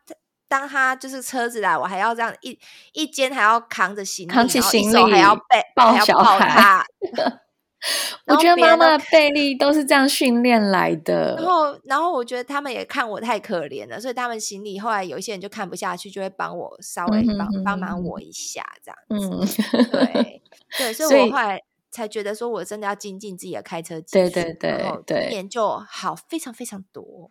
[0.47, 2.57] 当他就是车子来，我还要这样一
[2.93, 6.83] 一肩还要扛着行李，扛起行李，手还要背抱小孩。
[8.25, 11.35] 我觉得妈妈的臂力都是这样训练来的。
[11.37, 19.55] 然后，然后我觉得他们也看我太可怜了，所以他们行李后来有一些人就看不下去，就会帮我稍微帮帮忙我一下这样子。
[19.73, 20.41] 嗯，对
[20.77, 24.29] 对，所以我后来才觉得说我真的要精进自己的开车技术。
[24.29, 27.29] 对对对对，今年就好非常非常多。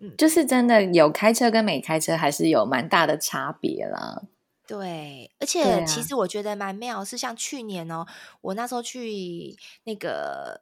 [0.00, 4.22] 嗯，就是真的有开车跟没开车还是有蛮大的差别啦。
[4.68, 8.06] 对，而且其实我觉得蛮妙，是像去年哦，
[8.42, 10.60] 我那时候去那个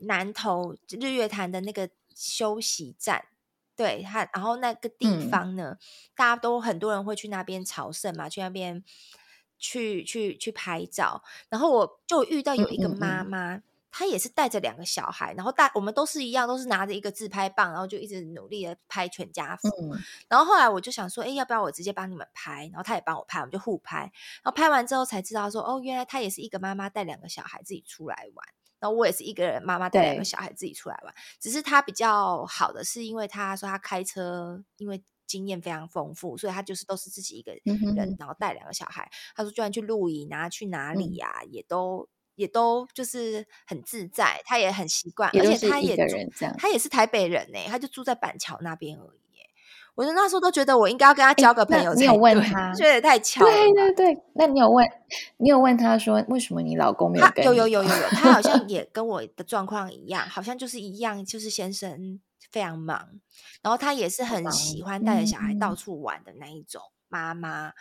[0.00, 3.24] 南投日月潭的那个休息站，
[3.74, 5.78] 对它，然后那个地方呢，嗯、
[6.14, 8.84] 大家都很多人会去那边朝圣嘛，去那边
[9.58, 13.56] 去去去拍照，然后我就遇到有一个妈妈，嗯。
[13.56, 19.70] 嗯嗯他也是带着两个小孩，然后大我们都是一样，都是拿着一个自拍棒，然后就一直努力的拍全家福。
[19.90, 22.66] 嗯、然后后来我就想说，哎，要不要我直接帮你们拍？
[22.66, 24.00] 然后他也帮我拍，我们就互拍。
[24.00, 28.46] 然后拍完之后才知道说，哦，原来他也是一个妈妈带两个小孩自己出来玩，
[28.80, 31.14] 然后我也是一个人妈妈带两个小孩自己出来玩。
[31.40, 39.10] 只是他比较好的是，因为他说他开车，因为经验非常丰富，所以他就是都是自己一个人，然后带两个小孩。
[39.34, 42.06] 他说，就算去露营啊，去哪里呀、啊，嗯、也都。
[42.36, 46.16] 也都就是很自在，他也很习惯，而且他也住，
[46.56, 49.26] 他也是台北人呢，他就住在板桥那边而已。
[49.96, 51.94] 我就那时候都觉得我应该要跟他交个朋友。
[51.94, 52.70] 你 有问他？
[52.74, 53.50] 觉得太巧了。
[53.50, 54.86] 对对对，那你有问？
[55.38, 57.42] 你有问他说为什么你老公没有跟？
[57.42, 62.20] 有有有有有，他好像 也跟我的状况一样，好像就是一样，就是先生
[62.50, 63.08] 非常忙，
[63.62, 66.82] 然后他也是很喜欢带着小孩到处玩的那一种。
[67.08, 67.72] 妈妈，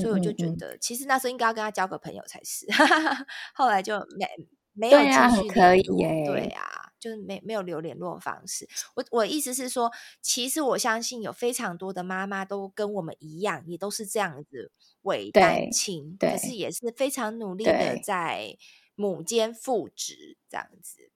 [0.00, 2.66] 所以我就觉得，其实那时候应该要跟他交个朋友才是。
[3.54, 4.26] 后来就没
[4.72, 6.24] 没有继续可以耶。
[6.26, 8.68] 对啊，就是没没有留联络方式。
[8.94, 18.56] 我我意思是说，其实我相信有非常多的妈妈都跟我们一样，也都是这样子伪单亲，可是也是非常努力的在
[18.94, 21.10] 母兼父职这样子。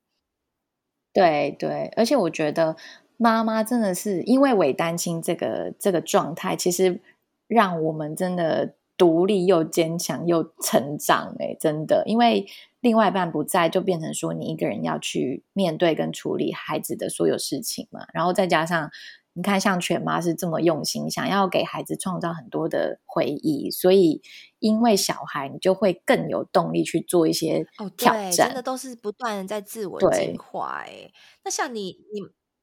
[1.13, 2.77] 对对，而且我觉得
[3.17, 7.01] 妈妈真的是因为伪单亲这个这个状态，其实。
[7.47, 12.47] 让我们真的独立又坚强又成长哎、欸，真的，因为
[12.81, 18.07] 另外一半不在，就变成说你一个人要去面对跟处理孩子的所有事情嘛。
[18.15, 18.91] 然后再加上
[19.35, 24.23] 你看，像犬妈是这么用心，想要给孩子创造很多的回忆，所以
[24.59, 27.67] 因为小孩，你就会更有动力去做一些
[27.99, 28.29] 挑战。
[28.29, 30.87] 哦、真的都是不断的在自我进化哎。
[30.87, 31.13] 对
[31.45, 32.23] 那像你，你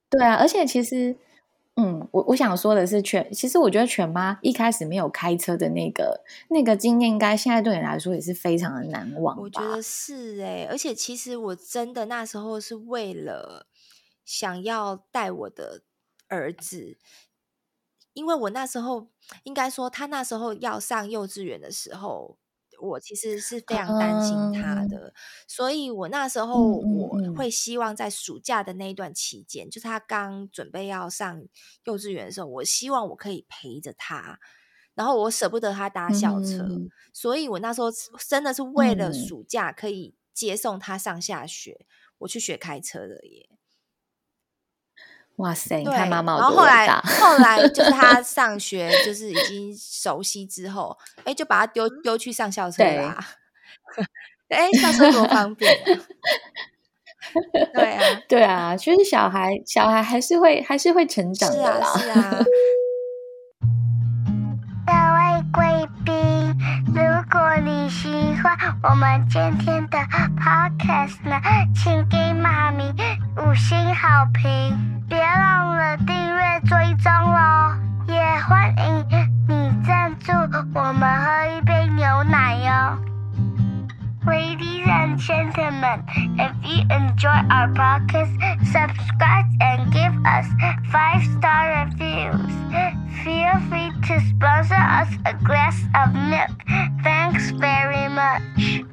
[0.10, 1.15] 对啊，而且其实。
[1.75, 9.39] 嗯，我我想说的是犬，其实我觉得犬妈一开始没有开车的那个那个经验，应该现在对你来说也是非常的难忘。
[9.39, 13.65] 我觉得是哎、欸，而且其实我真的那时候是为了
[14.23, 15.81] 想要带我的
[16.27, 16.97] 儿子，
[18.13, 19.07] 因为我那时候
[19.43, 22.38] 应该说他那时候要上幼稚园的时候。
[22.89, 25.13] 我其实是非常担心他的，嗯、
[25.48, 27.50] 所以我那时候我会。
[27.63, 31.46] 希望在暑假的那一段期间，就是他刚准备要上
[31.86, 34.39] 幼稚园的时候，我希望我可以陪着他，
[34.96, 37.89] 然后我舍不得他搭校车，嗯、所以我那时候
[38.28, 43.48] 真的是为了暑假可以接送他上下学，嗯、我去学开车的耶。
[45.43, 45.77] 哇塞！
[45.79, 53.17] 你看妈妈，然后后来后来就是 他上学，就是已经熟悉之后，哎，就把他丢丢去上校车啦。
[54.49, 55.77] 哎对， 校车多方便啊！
[57.73, 61.88] 对啊，对啊，其实小孩小孩还是会还是会成长的啦。
[61.97, 62.43] 是啊，是啊。
[64.86, 66.13] 各位贵宾，
[66.88, 67.01] 如
[67.32, 68.08] 果你喜
[68.41, 69.97] 欢我们今天的
[70.38, 71.39] podcast 呢，
[71.75, 72.91] 请给妈咪
[73.38, 75.02] 五星好评。
[75.10, 77.76] 别忘了订阅追踪哦，
[78.08, 79.06] 也欢迎
[79.48, 80.32] 你赞助
[80.74, 82.98] 我们喝一杯牛奶哟。
[84.26, 86.02] Ladies and gentlemen,
[86.38, 88.32] if you enjoy our podcast,
[88.63, 90.48] subscribe and give us
[90.89, 92.39] five star reviews.
[93.24, 96.63] Feel free to sponsor us a glass of milk.
[97.04, 98.86] Thanks very much.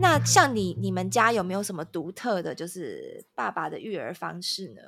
[0.00, 4.80] 那像你，你们家有没有什么独特的，就是爸爸的育儿方式呢？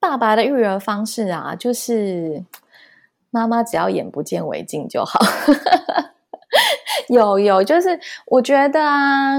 [0.00, 2.44] 爸爸的育儿方式啊，就是
[3.30, 5.20] 妈妈只要眼不见为净就好。
[7.08, 9.34] 有有，就是我觉得啊，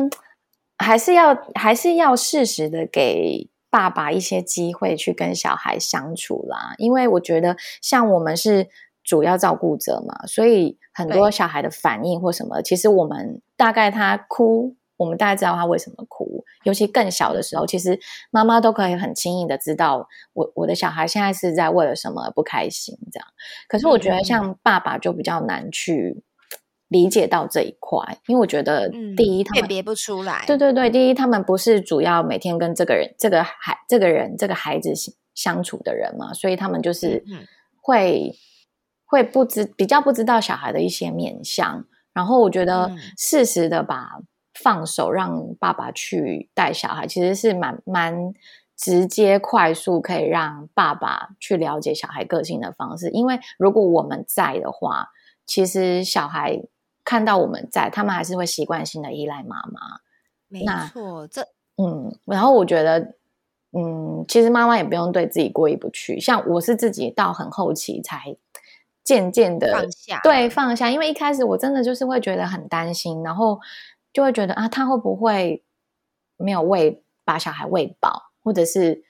[0.78, 6.76] 还是要还是要适时的给爸爸一些机会去跟小孩相处啦。
[6.78, 8.68] 因为我觉得，像我们是
[9.04, 14.76] 主要照顾者嘛，所以很多小孩的反应或什么，其实我们大概他哭。
[14.97, 17.99] 我们大概知道他为什么哭，尤其更小的时候，其实
[18.31, 23.27] 妈妈都可以很轻易的知道我我的小孩现在是在为了什么而不开心这样。
[23.67, 26.23] 可是我觉得像爸爸就比较难去
[26.88, 34.93] 理解到这一块，因为我觉得第一他们辨别不出来，对对对，第一他们不是主要每天跟这个人、这个孩、这个人、这个孩子
[35.34, 37.21] 相处的人嘛，所以他们就是
[37.81, 38.34] 会
[39.05, 44.21] 会不知比较不知道小孩的一些面相，然后我觉得适时的把。
[44.56, 48.34] 放手让爸爸去带小孩，其实是蛮蛮
[48.76, 53.10] 直接、快速，可以让爸爸去了解小孩个性的方式。
[53.10, 55.10] 因为如果我们在的话，
[55.46, 56.62] 其实小孩
[57.04, 60.00] 看到我们在，他们还是会习惯性的依赖妈妈。
[60.48, 61.41] 没错，这
[61.78, 63.15] 嗯，然后我觉得，
[63.78, 66.20] 嗯，其实妈妈也不用对自己过意不去。
[66.20, 68.36] 像我是自己到很后期才
[69.04, 70.89] 渐渐的放下，对，放下。
[70.89, 73.60] 因为一开始我真的就是会觉得很担心，然后
[74.15, 75.65] 就会觉得啊，他会不会
[76.38, 79.04] 没有喂把小孩喂饱，或者是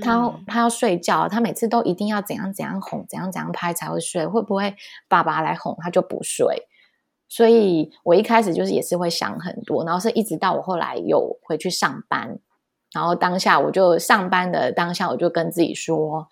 [0.00, 4.76] 他、嗯、他要睡觉，他每次都一定要怎样怎样哄，怎样怎样拍才会睡，会不会
[5.08, 6.68] 爸爸来哄他就不睡？
[7.28, 12.38] 所以我一开始就是也是会想很多，然后是一直到我后来有回去上班，
[12.92, 16.28] 然后当下我就上班的当下，我就跟自己说，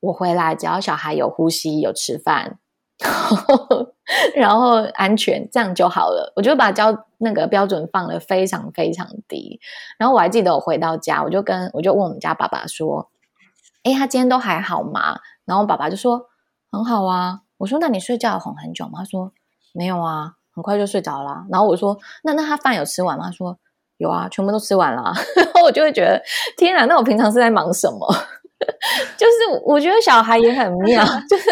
[0.00, 2.58] 我回来只要小孩有呼吸、有吃饭，
[4.34, 6.32] 然后安全，这样就好了。
[6.36, 9.60] 我就把交那个标准放了非常非常低。
[9.98, 13.10] 然后我还记得我回到家，我就跟我就问我们家爸爸说
[13.84, 16.26] ：“哎，他今天都还好吗？”然后爸爸就说
[16.70, 19.32] ：“很好啊。”我说：“那你睡觉哄很久吗？”他说。
[19.72, 21.44] 没有啊，很快就睡着了。
[21.48, 23.56] 然后我说：“那那他饭有吃完吗？”他说
[23.98, 26.20] ：“有啊，全部都吃完了。”然后我就会觉得，
[26.58, 26.84] 天哪！
[26.86, 28.04] 那我平常是在忙什么？
[29.16, 31.50] 就是我觉得小孩也很妙， 就是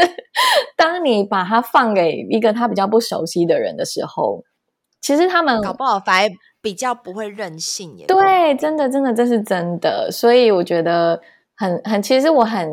[0.76, 4.44] 当你把他放给一个他比较不熟悉的人的时候，
[5.00, 8.06] 其实他们搞不好反而比较不会任性耶。
[8.06, 10.10] 对，真的，真的，这是真的。
[10.10, 11.20] 所以我觉得
[11.56, 12.70] 很很，其实我很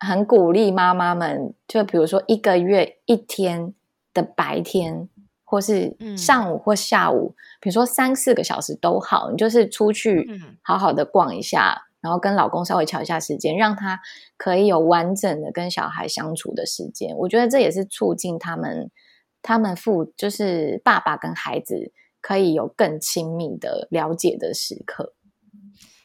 [0.00, 3.74] 很鼓励妈妈们，就比如说一个月一天。
[4.14, 5.08] 的白天，
[5.42, 10.28] 或是上午或下午，嗯、比如说三四个小时都好，你就是出去
[10.60, 14.00] 好好的逛一下，嗯、然后跟老公稍微调一下时间，让他
[14.36, 17.16] 可以有完整的跟小孩相处的时间。
[17.16, 18.90] 我觉得这也是促进他们，
[19.40, 25.14] 他们父就是爸爸跟孩子可以有更亲密的了解的时刻。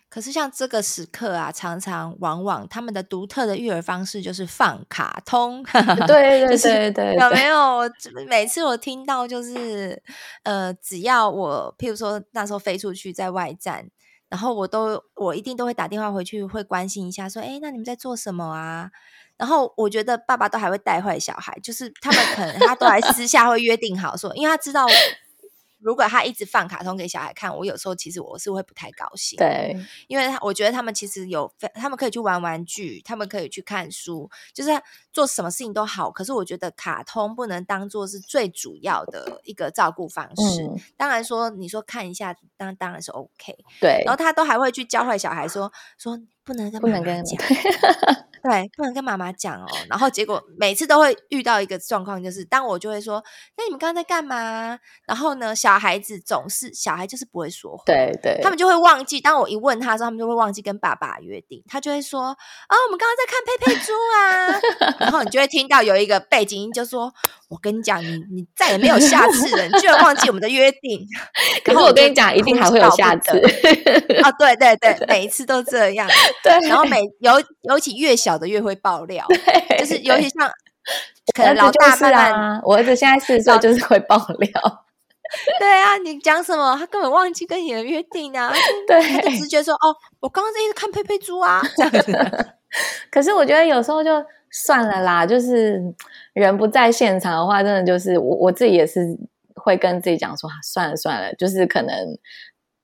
[0.10, 5.62] 可是像这个时刻啊，常常往往他们的独特的育儿方式就是放卡通，
[6.08, 7.82] 对对对对， 有没有？
[8.26, 10.02] 每次我听到就是，
[10.44, 13.90] 呃，只要我譬如说那时候飞出去在外站，
[14.30, 18.90] 然后我都我一定都会打电话回去，会关心一下，说，哎，那你们在做什么啊？
[19.38, 24.86] 然后我觉得爸爸都还会带坏小孩，就是他们可能他都还私下会约定好说，因为他知道。
[25.80, 29.38] 如果他一直放卡通给小孩看，我有时候其实我是会不太高兴。
[29.38, 29.76] 对，
[30.08, 34.72] 因为我觉得他们其实有，他们可以去玩玩具，他们可以去看书，就是
[35.14, 36.10] 做什么事情都好。
[36.10, 40.64] 可是我觉得卡通不能当做是最主要的一个照顾方式。
[40.64, 43.58] 嗯、当然说，你说看一下，当当然是 OK。
[43.80, 46.20] 对，然后他都还会去教坏小孩说说。
[46.48, 47.22] 不能跟不能跟
[48.42, 49.66] 对，不能跟妈妈讲哦。
[49.90, 53.22] 然后结果每次都会遇到一个状况，就是当我就会说
[53.58, 59.20] ：“那你们刚刚在干嘛？”然后呢，小孩子总是小孩就是不会说话，对对，他们就会忘记。
[59.20, 61.62] 当我一问他的时候，他们就会忘记跟爸爸约定。
[61.68, 62.22] 他就会说
[62.70, 64.96] ：“啊，我们刚刚在看佩佩猪啊。
[65.04, 67.14] ”然后你就会听到有一个背景音，就说
[67.50, 71.00] ：“我跟你讲，你你再也没有下次了，你居然忘记我们的约定。
[71.64, 73.38] ”可是我跟你讲，一定还会有下次。
[74.22, 76.08] 啊，对对对，每一次都这样。
[76.44, 80.50] 对，然后每尤尤其越小的越会爆料，对就是尤其像
[81.34, 84.84] 可能老大慢慢啊，我儿子现在四岁就是会爆料。
[85.60, 86.76] 对啊，你讲什么？
[86.78, 88.54] 他根本忘记跟你的约定啊！
[88.88, 92.48] 对，他就直觉说哦，我刚刚在一直看佩佩猪啊，这样子。
[93.12, 95.82] 可是我觉得有时候就算了啦，就是
[96.42, 99.18] 人不在现场的话，真的就是我我自己也是
[99.56, 101.90] 会跟自己讲说，算了算了，就是可能。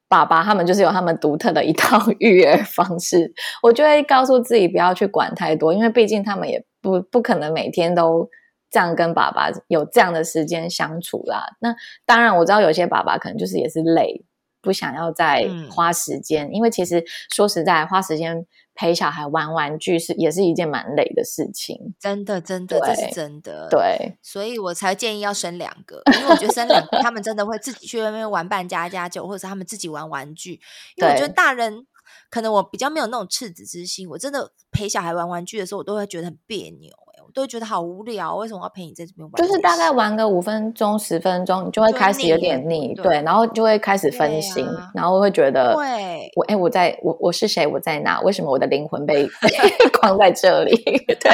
[0.10, 8.30] 爸爸他们就是有他们独特的一套 育儿方式，我就会告诉自己不要去管太多，因为毕竟他们也不不可能每天都
[8.70, 11.44] 这样跟爸爸有这样的时间相处啦。
[11.62, 14.24] 那当然我知道有些爸爸可能就是也是累，
[14.63, 18.47] 不想要再花时间，嗯、因为其实说实在花时间。
[18.76, 23.67] 陪小孩玩玩具是也是一件蛮累的事情，真的真的，这是真的。
[23.69, 30.60] 对，所以我才建议要生两个，因为我觉得生两个他们真的会自己去外面玩扮家家酒，或者是他们自己玩玩具。
[30.95, 31.86] 因为我觉得大人
[32.32, 36.91] 可能我比较没有那种赤子之心，我真的陪小孩玩玩具的时候，我都会觉得很别扭。
[37.34, 39.34] 都会觉得好无聊，为什么要陪你在这边玩？
[39.41, 47.65] 就是大概玩个五分钟、十分钟，你就会开始有点腻，对，对，然后就会开始分心，啊、然后会觉得，对，我哎，我在我我是谁？
[47.65, 48.22] 我在哪？
[48.22, 49.28] 为什么我的灵魂被
[50.00, 50.76] 框在这里？
[50.76, 51.32] 对，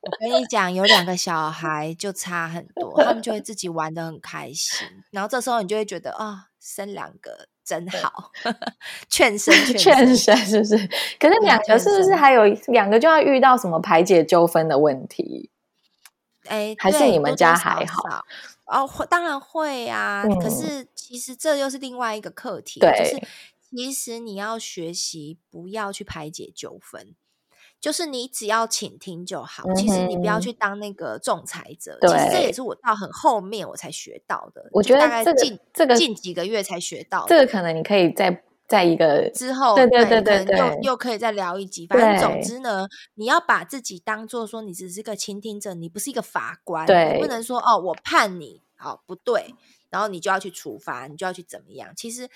[0.00, 7.48] 我跟你讲，有两个小孩就差很多，他们就会自己玩的很开心，然后这时候你就会觉得啊、哦，生两个。
[7.68, 8.32] 真好，
[9.10, 10.76] 劝生劝生是不是？
[11.20, 15.50] 可是两个是不是还有两个就要遇到什么排解纠纷的问题？
[16.46, 18.24] 哎，还是你们家还好？
[18.64, 20.22] 哦，会当然会啊。
[20.24, 23.28] 嗯、可是其实这又是另外一个课题，对就是
[23.70, 27.14] 其实你要学习不要去排解纠纷。
[27.80, 31.96] 就是你只要倾听就好，嗯、其实你不要去当那个仲裁者。
[32.02, 34.68] 其实这也是我到很后面我才学到的。
[34.72, 37.24] 我觉得大概近这个近几个月才学到。
[37.28, 41.86] 这个可能你可以再在一个之后，对对对对对，又又可以再聊一集。
[41.86, 49.54] 反正总之呢，你要把自己当做说你只是个倾听者，你不是一个法官，对，你不能说哦，我判你好不对，
[49.88, 51.92] 然后你就要去处罚，你就要去怎么样。
[51.96, 52.28] 其实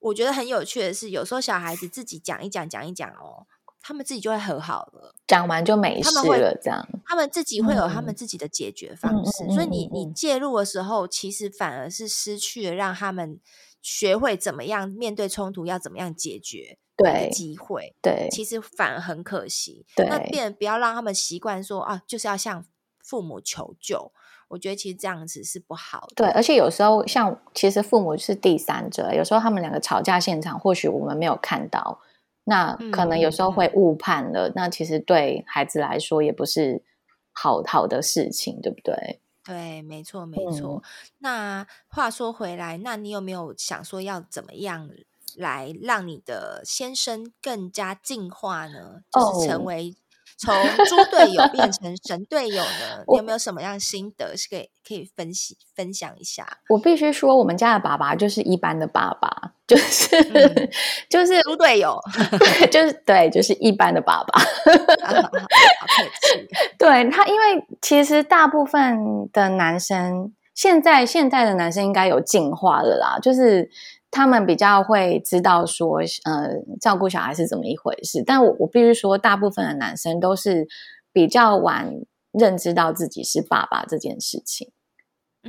[0.00, 3.46] 我觉得很有趣的是，有时候小孩子自己讲一讲，讲一讲哦。
[3.86, 6.58] 他们自己就会和好了，讲完就没事了。
[6.62, 9.44] 这样，他们自己会有他们自己的解决方式。
[9.44, 13.38] 嗯、所以你你介入的时候，其实反而是失去了让他们
[13.82, 17.94] 学会怎么样面对冲突，要怎么样解决的机会。
[18.00, 19.84] 对，其实反而很可惜。
[19.94, 22.64] 对，那变不要让他们习惯说啊，就是要向
[23.04, 24.12] 父母求救。
[24.48, 26.14] 我觉得其实这样子是不好的。
[26.16, 32.00] 对，而且有时候像其实父母是第三者，有时候他们两个吵架现场，或许我们没有看到。
[32.44, 36.82] 那可能有时候会误判了，嗯、那其实对孩子来说也不是
[37.32, 39.20] 好好的事情，对不对？
[39.44, 40.82] 对，没错，没错。
[40.82, 40.82] 嗯、
[41.18, 44.90] 那话说回来，那你有没有想说要怎么样
[45.36, 49.02] 来让你的先生更加进化呢？
[49.10, 49.96] 就是成为。
[50.36, 50.54] 从
[50.86, 53.04] 猪队友变成神队友呢？
[53.08, 56.46] 你有没有什么样心得是可以可以分析分享一下？
[56.68, 60.70] 我必须说，我们家的爸爸就是一般的爸爸，就是、嗯、
[61.08, 61.98] 就是猪队友，
[62.70, 64.42] 就是对，就是一般的爸爸。
[66.78, 73.70] 对他，因为其实大部分的男生，现在现在的男生应该有进化了啦，就是。
[74.14, 76.48] 他们比较会知道说，呃，
[76.80, 78.22] 照顾小孩是怎么一回事。
[78.24, 80.68] 但我我必须说，大部分的男生都是
[81.12, 81.92] 比较晚
[82.30, 84.70] 认知到自己是爸爸这件事情。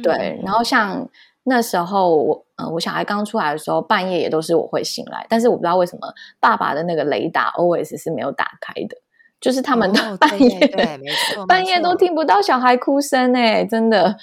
[0.01, 1.07] 对，嗯、然后像
[1.43, 8.97] 那时候我，呃，我小孩刚出来的时候，半夜也都是我会醒来，但是我不知道为什么爸爸的那个雷达 always 是没有打开的，
[9.39, 14.17] 就是他们都 半夜，哦、对，对，对，没错， 半夜都听不到小孩哭声哎，真的。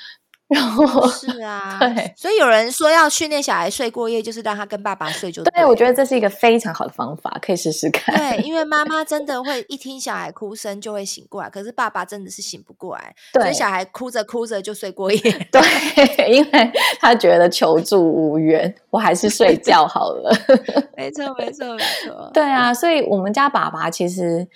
[0.52, 5.52] 然后是啊，对，所以有人说要训练小孩睡过夜，就是让他跟爸爸睡就对。
[5.52, 8.14] 对，我觉得这是一个非常好的方法，可以试试看。
[8.14, 15.18] 对，因为妈 妈真的会一听小孩哭声就会醒过来，可是爸爸真的是醒不过来，对，所以小孩哭着哭着就睡过夜。
[15.50, 20.32] 对，因为他觉得求助无援，我还是睡觉好了。
[20.96, 22.30] 没错，没错，没错。
[22.34, 24.46] 对啊，所以我们家爸爸其实。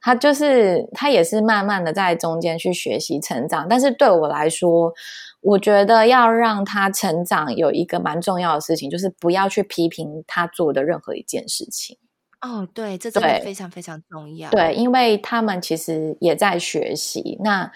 [0.00, 4.92] 他就是他也是慢慢的在中间去学习成长，但是对我来说，
[5.40, 11.98] 我觉得要让他成长有一个蛮重要的事情，就是不要去批评他做的任何一件事情。
[12.40, 14.48] 哦，对，这真的非常非常重要。
[14.50, 17.36] 对，因为他们其实也在学习。
[17.42, 17.72] 那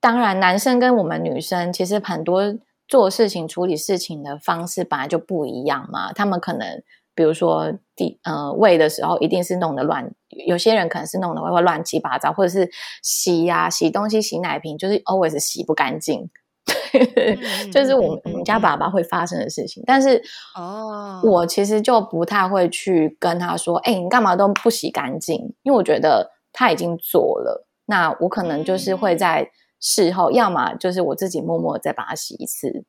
[0.00, 2.56] 当然，男生跟我们女生其实很多
[2.86, 6.82] 做事情、处理事情的方式本来就不一样嘛，他们可能。
[7.18, 10.08] 比如说，第呃喂的时候一定是弄得乱，
[10.46, 12.70] 有些人可能是弄得会会乱七八糟，或者是
[13.02, 16.30] 洗呀、啊、洗东西、洗奶瓶，就是 always 洗不干净，
[16.94, 19.82] 嗯、就是我们、嗯、我们家爸爸会发生的事情。
[19.84, 20.22] 但是
[20.54, 25.34] 哦，我其实就不太会去跟他说，哎、欸，你干嘛都不洗干净？
[25.64, 29.50] 因为我觉得他已经做了，那我可能就是会在
[29.80, 32.84] 事后，嗯、要么就是我自己默默再把它洗一次，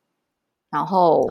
[0.70, 1.26] 然后。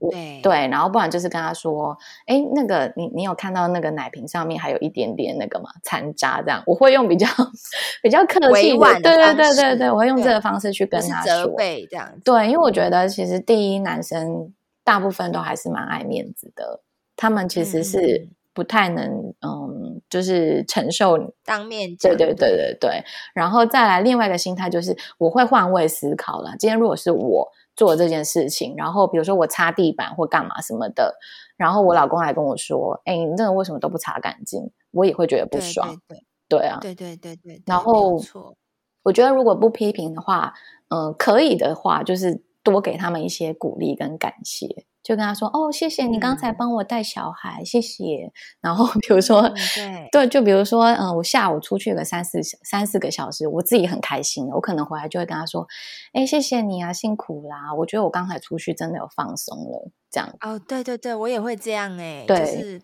[0.00, 1.96] 哦对对，然后不然就是跟他说，
[2.26, 5.70] 哎，那个你你有看到那个奶瓶上面还有一点点那个吗？
[5.82, 7.26] 残渣这样，我会用比较
[8.02, 12.20] 比较客气的，对对对对对，我会用这个方式去跟他说，责备这样子。
[12.24, 16.80] 对，因为我觉得其实第一男生大部分都还是蛮爱面子的，
[17.16, 21.94] 他们其实是不太能嗯，嗯，就是承受当面。
[21.96, 27.50] 对对对对对，然后再来另外一个心态就是我会换位思考了，今天如果是我。
[27.80, 31.16] 做这件事情，然后比如说我擦地板或干嘛什么的，
[31.56, 35.88] 然后我老公来跟我说：“哎，你这个为什么都不擦干净？”我也会觉得不爽。
[36.06, 37.62] 对，对，对，对啊，对对对对。
[37.64, 38.20] 然后，
[39.02, 40.52] 我觉得如果不批评的话，
[40.90, 44.84] 嗯、呃，可以的话，就是多给他们一些鼓励跟感谢。
[45.02, 48.30] 就跟他说哦，谢谢你刚才帮我带小孩，嗯、谢谢。
[48.60, 49.54] 然后比如说，嗯、
[50.12, 54.48] 对对，就比如说，嗯，我下午出去个三四三四个小时，我自己很开心。
[54.48, 55.66] 我可能回来就会跟他说，
[56.12, 57.74] 哎，谢谢你啊，辛苦啦。
[57.78, 60.34] 我觉得我刚才出去真的有放松了，这样。
[60.40, 62.38] 哦，对对对，我也会这样哎，对。
[62.38, 62.82] 就是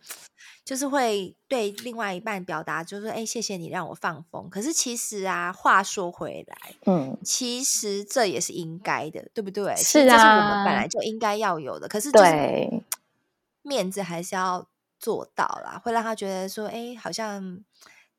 [0.67, 4.51] 就是会对另外一半表达，就是说，哎，谢谢你让我放风。
[4.51, 6.57] 可是其实啊，话说回来，
[6.87, 9.77] 嗯，其实这也是应该的，对不对？
[9.77, 11.87] 是啊，这是我们本来就应该要有的。
[11.87, 12.83] 可是，对，
[13.62, 14.67] 面子还是要
[14.99, 17.62] 做到啦，会让他觉得说，哎，好像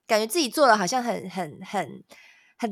[0.08, 1.82] 感觉自己做了，好像很很很。
[1.84, 2.04] 很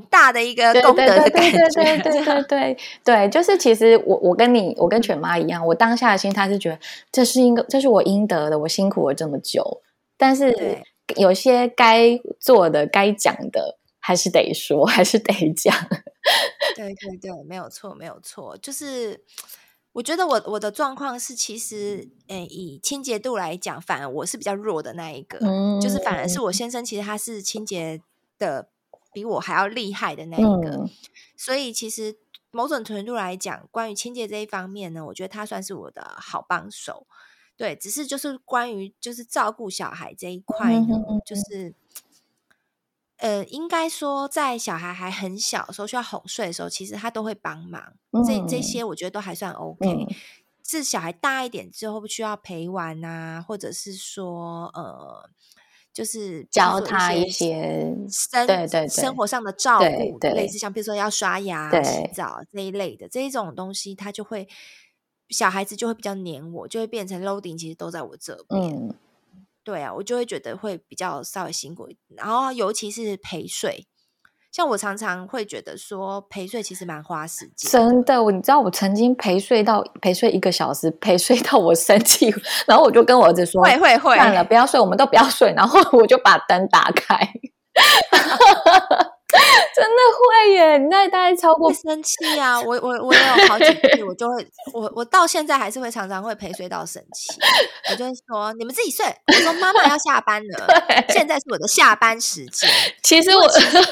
[0.10, 6.80] 大的一个功德的感觉，对对对对对对对，就是其实我我跟你我跟犬妈一样，我当下的心态是觉得
[7.12, 9.82] 这是应该，这是我应得的，我辛苦了这么久，
[10.18, 10.82] 但是
[11.18, 15.76] 有些该做的、该讲的，还是得说，还是得讲。
[16.76, 19.24] 对对对，没有错，没有错，就是
[19.94, 28.02] 我觉得我我的状况是，其实，诶，以清洁度来讲，反而我是比较弱的那一个，嗯、就是反而是我先生，其实他是清洁
[28.40, 28.70] 的
[29.16, 30.90] 比我还要厉害的那一个，嗯、
[31.38, 32.18] 所以其实
[32.52, 37.08] 某种程度来讲，关于清洁这一方面呢，我觉得他算是我的好帮手。
[37.56, 41.74] 对，只是就是关于就是照顾小孩这一块呢，嗯、就是。
[43.18, 47.94] 呃，应该说，在小孩还很小的时候，需要哄睡的时候，其实他都会帮忙。
[48.12, 49.88] 嗯、这这些我觉得都还算 OK。
[49.88, 50.06] 嗯、
[50.66, 55.30] 是小孩大一点之后，不需要陪玩啊，或者是说，呃，
[55.96, 64.46] 就是教他一些生对对对生活上的照顾，类似像比如说要刷牙、洗澡这一类的这一种东西，他就会
[65.30, 68.62] 小孩子就会比较黏我，就会变成 loading，其实都在我这边。
[68.62, 68.94] 嗯
[69.64, 73.88] 对啊，我就会觉得会比较稍微辛苦，然后尤其是陪睡，
[74.56, 77.70] 像我常常会觉得说陪睡其实蛮花时间。
[77.70, 82.34] 真的，你知道我曾经陪睡到陪睡一个小时，陪睡到我生气，
[82.66, 87.20] 然后我就跟我儿子说：“会会会，算了，不要睡，我们都不要睡。”然后我就把灯打开。
[89.76, 90.78] 真的会耶！
[90.78, 92.60] 你那大概超过生气啊！
[92.62, 97.34] 我我我也有好几次，我就会我我到现在还是会常常会陪睡到生气。
[97.92, 99.06] 我就会说你们自己睡。
[99.28, 102.70] 我说妈妈要下班了，对现在是我的下班时间。
[103.04, 103.44] 其实我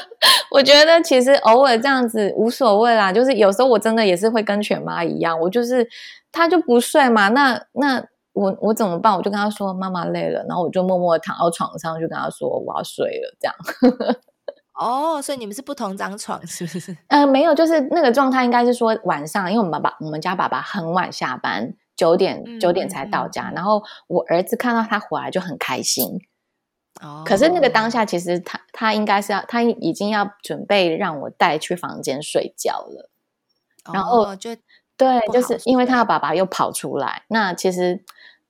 [0.50, 3.12] 我觉得其实偶尔这样子无所谓啦。
[3.12, 5.86] 就是有时候我真的也是会跟犬妈一样，我就是
[6.32, 7.28] 他就不睡嘛。
[7.28, 9.14] 那那我我怎么办？
[9.14, 13.54] 我就跟他说妈妈累了，然后我就默默躺到床上，就跟他说我要睡了，这样。
[14.74, 16.96] 哦，所以你们是不同张床是不是？
[17.06, 26.20] 呃，没有，就是那个状态应该是说晚上，因为我们爸爸我们家爸爸很晚下班，九点九点才到家，嗯、然后我儿子看到他回来就很开心。
[27.00, 33.10] 哦，可是那个当下其实他他应该是要他已经要准备让我带去房间睡觉了，
[33.92, 34.56] 然后、哦、就
[34.96, 38.02] 对，就是因为他的爸爸又跑出来，那其实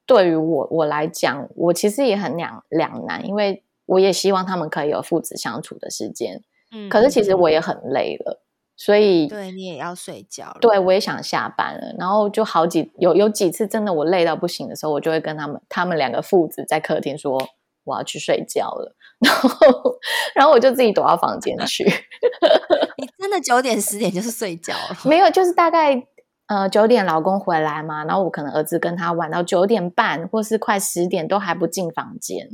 [0.07, 3.63] 对于我我来讲，我其实也很两两难，因为。
[3.87, 8.43] 我也希望他们可以有父子相处的时间，嗯，可是其实我也很累了，
[8.77, 17.39] 所以对你也要睡觉了，对我也想下班了，然后就好几有有几次真的我累到不行的时候，我就会跟他们他们两个父子在客厅说
[17.85, 19.99] 我要去睡觉了， 然后
[20.35, 21.85] 然后我就自己躲到房间去。
[22.97, 24.97] 你真的九点十点就是睡觉了？
[25.05, 26.03] 没有，就是大概
[26.47, 32.49] 呃九点老公回来嘛，然后我可能儿子跟他玩到九点半或是快十点都还不进房间。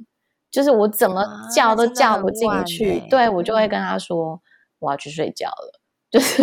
[0.51, 1.25] 就是我怎么
[1.55, 4.41] 叫都叫不进去，啊欸、对，我就会跟他说
[4.81, 5.81] 我要去睡觉了。
[6.11, 6.43] 就是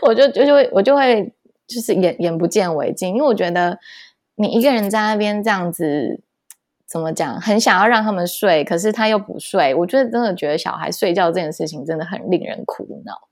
[0.00, 1.34] 我就就就会我就会
[1.66, 3.78] 就是眼眼不见为净，因为我觉得
[4.36, 6.22] 你一个人在那边这样子
[6.86, 9.74] 怎么讲，很想要让他们睡，可是他又不睡。
[9.74, 13.28] 我觉得真的觉得小孩睡觉这件事情真的很令人苦恼。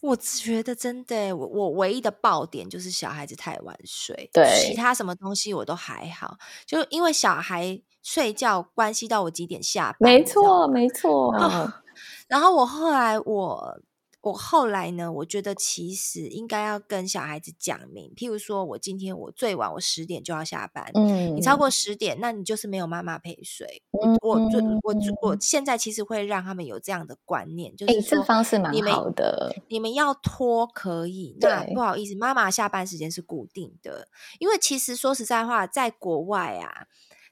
[0.00, 7.82] 我觉得真的，我我唯一的爆点就是小孩子太晚睡，对，其他什么东西我都还好，就因为小孩。
[8.02, 11.34] 睡觉关系到我几点下班，没错没错。
[11.34, 11.72] 哦，
[12.28, 13.80] 然后我后来我
[14.22, 23.82] 我后来呢，我觉得其实应该要跟小孩子讲明，譬如说我今天我最晚我十点就要下班，嗯，你超过十点，那你就是没有妈妈陪睡。
[23.92, 24.40] 嗯，我我
[24.82, 29.54] 我我现在其实会让他们有这样的观念，就是方式蛮好的。
[29.68, 36.86] 你们要拖可以，那不好意思，妈妈下班时间是固定的，因为其实说实在话，在国外啊。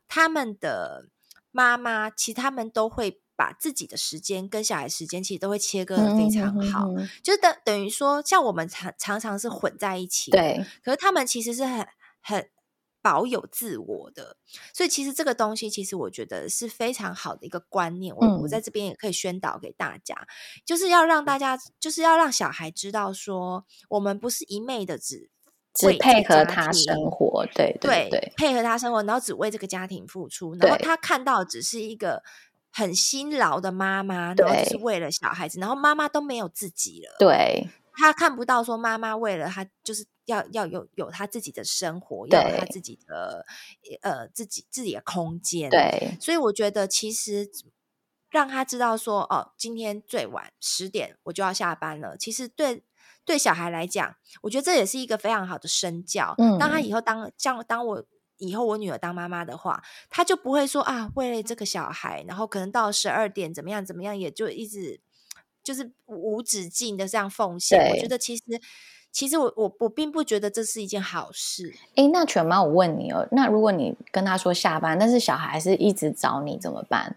[0.08, 1.10] 他们的
[1.50, 6.88] 妈妈，其实他们都会把自己的时间跟小孩时间，其实都会切割的非常好，
[7.22, 10.64] 就等等于说，像我们常常常是混在一起，对。
[10.82, 11.86] 可是他们其实是很
[12.20, 12.50] 很
[13.00, 14.36] 保有自我的，
[14.74, 18.14] 所以其实这个东西，其实我觉得是非常好的一个观念。
[18.14, 20.26] 我、嗯、我在这边也可以宣导给大家，
[20.64, 25.30] 就是要让大家，就是要让小孩知道说，我们不是一昧的只。
[25.78, 32.24] 只配合他生活，对对对，对，配合他生活，然后只为这个家庭付出，然后他看到只是一个
[32.72, 43.46] 很辛劳的妈妈，然后只是为了小孩子，然后妈妈都没有自己了，对，他看不到说妈妈为了他就是要要有有他自己的生活，要有他自己的
[44.02, 47.48] 呃自己自己的空间，对，所以我觉得其实
[48.30, 52.82] 让他知道说哦，今天最晚十点我就要下班了，其实对。
[53.28, 56.34] 对小孩来讲，我觉得这也是一个非常好的身教。
[56.38, 58.02] 嗯，当他以后当像当我
[58.38, 64.98] 以后我女儿当妈妈的话，他就不会说啊，为了这个小孩，然后可能到十二点怎么样怎么样，也就一直
[65.62, 67.90] 就是无止境的这样奉献。
[67.90, 68.42] 我觉得其实
[69.12, 71.74] 其实我我我并不觉得这是一件好事。
[71.96, 77.16] 诶，那犬妈，我问你哦，那如果你跟他说下班，但是小孩是一直找你怎么办？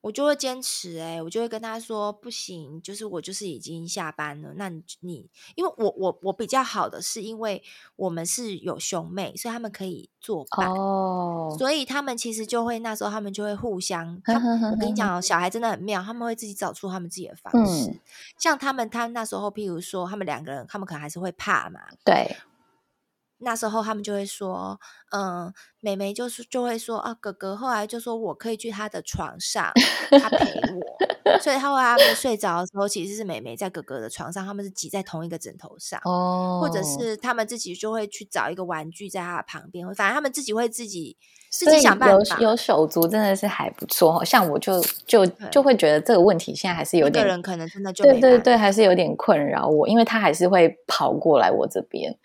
[0.00, 4.52] 我就会坚持哎、欸，我就会跟他说不行，就是我就是已经下班了。
[4.56, 7.62] 那你你，因为我我我比较好的是，因为
[7.96, 11.54] 我们是有兄妹，所以他们可以作伴哦。
[11.58, 14.20] 所以他们其实就会那时候他们就会互相。
[14.24, 17.90] 他我跟你讲哦，小孩真的很妙，他们会自己找出他们自己的方式。
[17.90, 18.00] 嗯、
[18.38, 21.80] 像他们，他那时候，譬如说，他们两个人，他们可能还是会怕嘛。
[22.04, 22.36] 对。
[23.40, 24.78] 那时候他们就会说，
[25.12, 29.72] 嗯，妹妹就是就会说啊，哥哥后来就说我可以去他的床上，
[30.20, 41.16] 他陪我，所以他后来他们睡着的时候，其实是妹妹在哥哥的床上，他们是挤在同一个枕头上，哦，或者是他们自己就会去找一个玩具在他的旁边，反正他们自己会自己
[41.50, 42.36] 自己想办法。
[42.40, 52.18] 有有手足真的是还不错，像我就就就会觉得这个问题现在还是有点，个人可能真的就对对对，还是有点困扰我，因为他还是会跑过来我这边。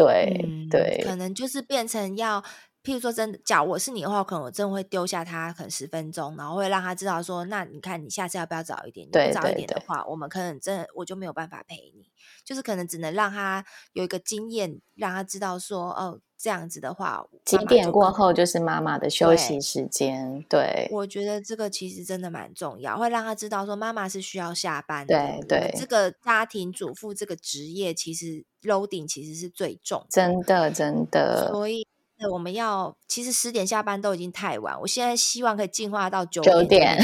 [0.00, 2.42] 对、嗯、对，可能就是变成要，
[2.82, 9.06] 譬如说，真的，假如我是你的话，可能我真的会丢下他，可能十分钟，然后会让他知道说，那你看，你下次要不要早一点？
[9.06, 12.10] 你不早一点的话，我们可能真的我就没有办法陪你，
[12.44, 16.20] 就是可能只能让他有一个经验，让他知道说，哦。
[16.42, 20.42] 这样子的话，几点过后就是妈妈的休息时间。
[20.48, 25.14] 对，对我觉得这个其实真的蛮重要，会让他知道说妈妈是需要下班的。
[25.14, 31.50] 对对，这个家庭主妇这个职业其实 loading 其实是最重的，真的真的。
[31.52, 31.86] 所以
[32.28, 36.54] 我们要其实十点下班都已经太晚，我现在希望可以进化到九点。
[36.58, 36.98] 九点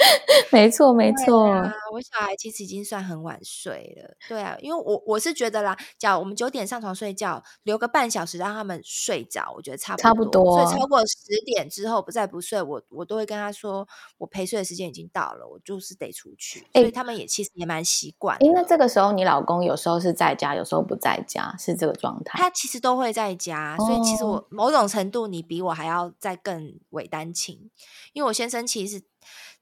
[0.50, 1.72] 没错，没错、啊。
[1.92, 4.16] 我小孩其实已经算很晚睡了。
[4.28, 10.04] 对啊，因为我我是觉得啦，假如我们九点上床睡觉，留个半小时让他们睡着，我觉得差不多。
[10.04, 10.64] 差不多。
[10.66, 13.86] 所以超过十点之后不再不睡，我我都会跟他说，
[14.18, 16.66] 我陪睡的时间已经到了，我就是得出去。
[16.72, 18.36] 所以他们也其实也蛮习惯。
[18.40, 22.38] 因为这个时候你老公有时候是在家，有时候不在家，是这个状态。
[22.38, 27.70] 他其实都会在家，所以其实我某种程度你比我还要再更伪单亲，
[28.12, 29.02] 因为我先生其实。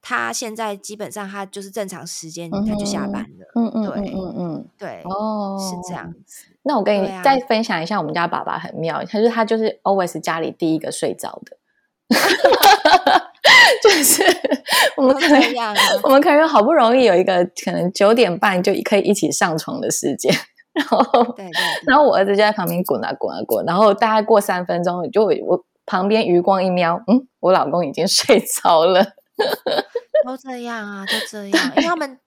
[0.01, 6.45] 他现在基本上他就是正常时间他就下班了，嗯嗯，对，嗯嗯对，哦，是这样子。
[6.63, 11.57] 那我跟你再分享一下，我们家爸爸很妙，他就是他就是 always 家里第一个睡着的，
[13.81, 14.23] 就是
[14.95, 15.41] 我们可能
[16.03, 20.33] 我们可能好不容易有一个可能九点半就可以一起上床的时间，
[20.73, 21.51] 然后对对，
[21.87, 29.13] 然后我儿子就在旁边滚啊滚啊滚，然后大概过三分钟就我旁边余光一瞄，嗯，我老公已经睡着了。
[30.25, 32.19] 都这样啊，都这样，因为他们，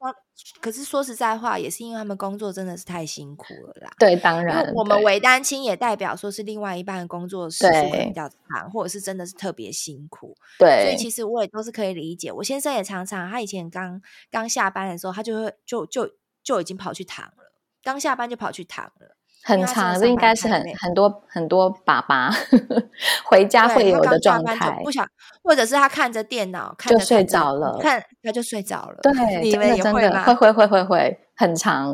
[0.60, 3.90] 可是说实在话，也是因为他们工作真的是太辛苦了啦。
[3.98, 10.34] 对，当然，我们为单亲也代表说是另外一半的工作时数比较长，或者是真的是特别辛苦。
[10.58, 12.32] 对，所以其实我也都是可以理解。
[12.32, 14.00] 我先生也常常，他以前刚
[14.30, 16.10] 刚下班的时候，他就会就就
[16.42, 17.52] 就已经跑去躺了，
[17.82, 19.16] 刚下班就跑去躺了。
[19.44, 22.30] 很长，这应该是很很多很多爸爸
[23.24, 25.06] 回家会有的状态，不想，
[25.42, 28.98] 或者是他看着电脑看就睡着了，看他就睡着了。
[29.02, 30.24] 对，你们也会吗？
[30.24, 31.90] 会会会会会很长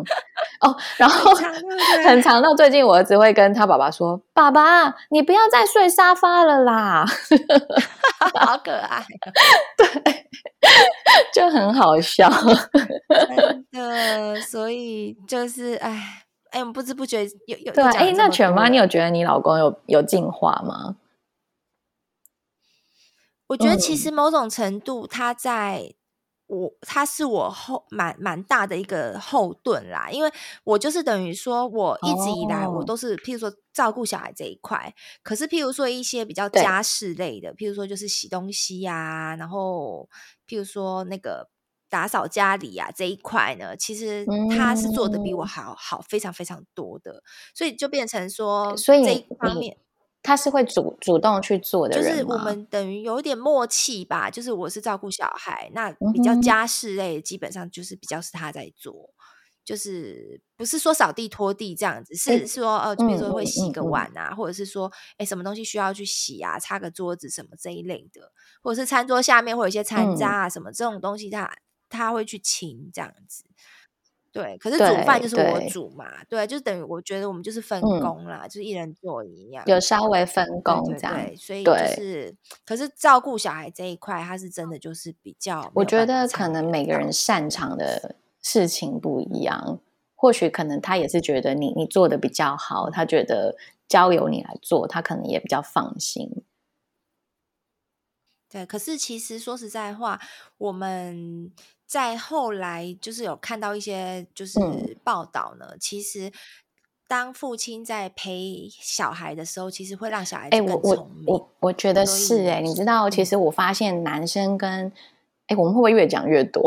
[0.61, 1.33] 哦，然后
[2.05, 7.07] 很长到最近，我儿子会跟他爸爸说：“爸爸，你不要再睡沙发了啦。
[8.39, 9.03] ”好可爱，
[9.77, 10.27] 对，
[11.33, 12.29] 就很好笑，
[13.23, 14.41] 真的。
[14.43, 16.25] 所以就是哎。
[16.51, 20.97] 哎，我们不知不觉有有对哎，那犬妈，你有觉得你老公有有进化吗？
[23.49, 25.95] 我觉得其实某种程度，他在
[26.47, 30.31] 我他是我后蛮蛮大的一个后盾啦，因为
[30.65, 40.09] 我就是等于说，我一直以来我都是，譬如说照顾小孩这一块，可是譬如说一些比较家事类的，譬如说就是洗东西呀，然后
[40.47, 41.49] 譬如说那个。
[41.91, 44.27] 打扫家里啊这一块呢，其实
[44.57, 47.23] 他是做的比我好好非常非常多的，
[47.55, 49.77] 所以就变成说，所以这一方面
[50.23, 54.29] 他是会主主动去做的，就是我们等于有点默契吧。
[54.31, 59.11] 就是我是照顾小孩，那比较家事类，基本上就是比较是他在做，
[59.65, 64.15] 就是不是说扫地拖地这样子，是说呃，比如说会洗个碗。
[64.17, 68.33] 啊，或者是说哎什么东西需要去洗啊，擦个桌子什么这一类的，
[68.63, 71.49] 或者是餐桌下面会有一些残渣啊什么这种东西他。
[71.89, 73.45] 他会去请这样子，
[74.33, 74.57] 对。
[74.59, 81.15] 可是煮饭就是我煮嘛，对，对，就等于我觉得我们就是分工啦，嗯、就是一人做一样，有稍微分工这样。
[81.15, 85.71] 对，所以就是，可是照顾小孩这一块，他是真的就是比较。
[85.75, 89.81] 我觉得可能每个人擅长的事情不一样，
[90.15, 93.57] 或许可能他也是觉得你你做的比较好，他觉得
[93.89, 96.45] 交由你来做，他可能也比较放心。
[98.51, 100.21] 对，可是其实说实在话，
[100.59, 101.53] 我们。
[101.89, 104.61] 在后来，就是有看到一些就是
[105.03, 105.69] 报道呢。
[105.71, 106.31] 嗯、其实
[107.09, 110.51] 当父亲在陪小孩的时候，其实会让小孩。
[110.51, 114.93] 哎、我我我我觉得是哎、欸，你知道，其实我发现男生跟
[115.47, 116.63] 哎，我们会不会越讲越多？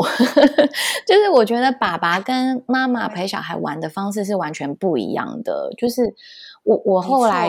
[1.06, 5.72] 就是我觉得爸爸跟妈妈陪小孩玩的方式是完全不一样的。
[5.78, 6.16] 就是
[6.64, 7.48] 我我后来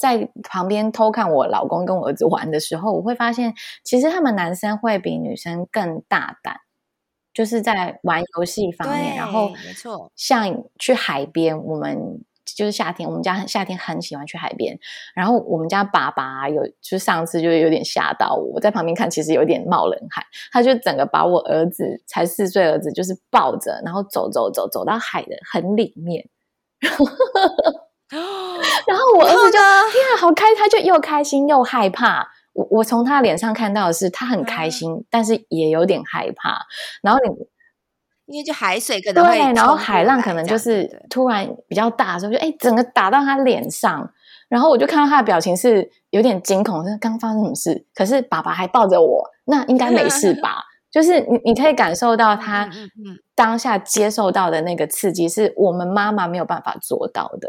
[0.00, 3.52] 在旁边偷看我老公跟我儿子玩的时候，我会发现，
[3.84, 6.56] 其实他们男生会比女生更大胆，
[7.34, 9.16] 就是在玩游戏方面。
[9.16, 12.24] 然后，没错，像去海边，我们。
[12.56, 14.76] 就是夏天，我们家夏天很喜欢去海边。
[15.14, 20.24] 然后我们家爸爸有，就上次就有点吓到我，我在旁边看，其实有点冒冷汗。
[20.50, 26.28] 他就整个把我儿子才四岁儿子，就是抱着，然后走走走走到海的很里面。
[28.86, 30.54] 然后，我儿子就天啊，好开！
[30.54, 32.28] 他就又开心又害怕。
[32.52, 36.66] 我我从他脸上看到的是，他很开心，嗯、但是也有点害怕。
[37.02, 37.48] 然后你。
[38.32, 44.08] 因为就海水可能会，对，然后海浪可能就是突然比较大的时候，就哎，整个打到他脸上，
[44.48, 47.84] 然后我就看到他的表情是有点惊恐，是刚发生什么事？
[47.92, 50.62] 可是爸爸还抱着我，那应该没事吧？
[50.92, 52.70] 就是你你可以感受到他
[53.34, 57.48] 当下接受到的那个刺激，是我们妈妈没有办法做到的。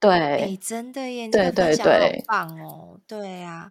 [0.00, 3.68] 对，哎，真的耶，对对对，棒哦，对啊。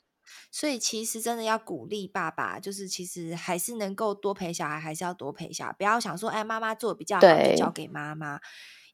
[0.52, 8.40] 所以其实真的要鼓励爸爸，就是其实还是能够多陪小孩，还是要多陪小孩，不要想说，哎，妈妈做比较好，就交给妈妈。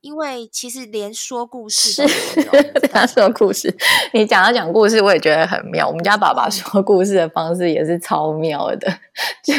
[0.02, 3.76] 因为其实连说故事是他说故事，
[4.14, 5.88] 你讲到讲故事，我也觉得很妙。
[5.88, 9.00] 我们家爸爸说故事的方式也是超妙的，
[9.42, 9.54] 就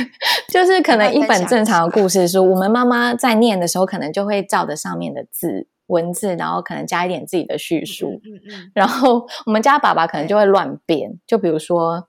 [0.49, 5.66] 就是可能一本正常的故事书，我们妈妈在念的时候，可能就会照着上面的字。
[5.89, 12.09] 文字，然后可能加一点自己的叙述，嗯嗯嗯、然后我们家爸爸可能就会乱编，就比如说，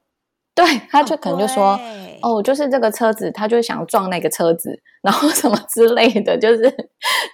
[0.56, 1.80] 对，他就可能就说，
[2.22, 6.62] 哦，哦，就是这个车子，他就想撞那个车子，然后 什么之类的，就是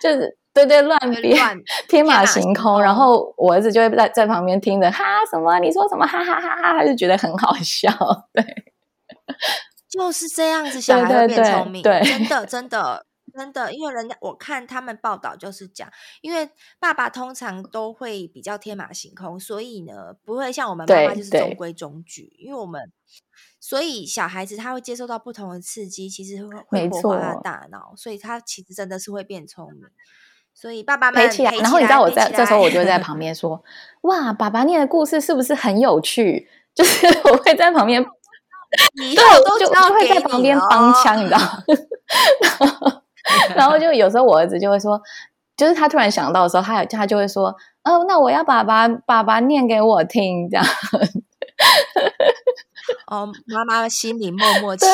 [0.01, 1.39] 就是对对乱编，
[1.87, 7.89] 天马行空，然后我儿子就会在在旁边听着，哈什么你说什么，哈哈哈哈，他就觉得很好笑，
[8.33, 8.43] 对，
[9.89, 13.05] 就是这样子，小孩会变聪明，对，对，真的真的。
[13.35, 15.89] 真的，因为人家我看他们报道就是讲，
[16.21, 22.35] 因为爸爸通常都会比较天马行空，所以呢不会像我们妈妈就是中规中矩。
[22.37, 22.91] 因为我们
[23.59, 29.83] 所以小孩子他会接受到不同的刺激，其实会会活化他的大脑，所以他其实真的是会变聪明。
[30.53, 33.63] 所以爸爸们陪起来，然后你知道我在这时候我就会在旁边说
[34.01, 41.39] ：“哇，爸爸念的故事是不是很有趣？” 就是我会在旁边，对，我都就就会在旁边帮腔，你知道。
[43.55, 45.01] 然后就有时候我儿子就会说，
[45.55, 47.47] 就是他突然想到的时候，他他就会说，
[47.83, 50.65] 哦，那我要爸爸爸爸念给我听，这样。
[53.07, 54.85] 哦，妈妈心里默默窃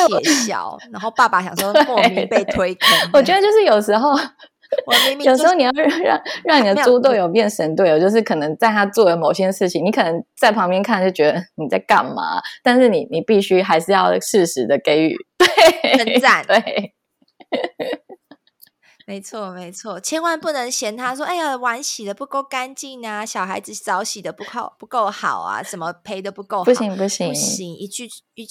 [0.46, 2.88] 笑，然后爸爸想说莫名被推坑。
[3.12, 16.94] 我觉得就是有时候，我明明有时候你要让让让你的猪队友变神队友，就是可能在他做的某些事情，你可能在旁边看就觉得你在干嘛，但是你你必须还是要适时的给予对称赞，对。
[19.10, 28.06] 没错，没错，千万不能嫌他说：“哎呀，碗洗的不够干净啊，小孩子澡洗的不够不够好啊，什么陪的不够好，不行不行不行，一句
[28.36, 28.44] 一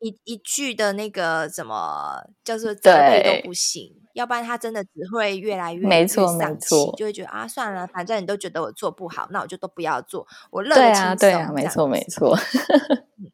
[0.00, 11.16] 一一句的那个什么叫做责备都不行，要不然他真的只会越来越没错没错，就会觉得啊，算了，反正你都觉得我做不好，那我就都不要做，我乐得轻松。
[11.16, 12.36] 对啊，对啊，没错没错。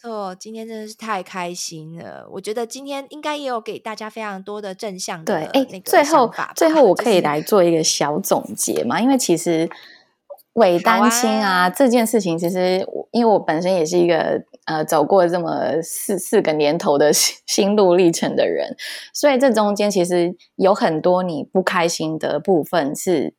[0.00, 2.28] 错，今天真的是太开心了。
[2.32, 5.80] 我觉得今天应该也有给大家非常多的正向的那个。
[5.80, 8.96] 最后，最后我可以来做一个小总结嘛？
[8.96, 9.68] 就是、因为其实
[10.52, 18.76] 伪单亲啊，啊这件事情，其实因为我本身也是一个呃走过这么四四个年头的 心路历程的人，
[19.12, 23.34] 所以这中间其实有很多你不开心的部分是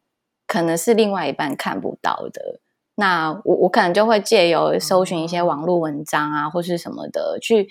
[0.46, 2.60] 可能是另外一半看不到的。
[3.00, 7.70] 那我我可能就会借由搜寻一些网络文章啊，或是什么的去，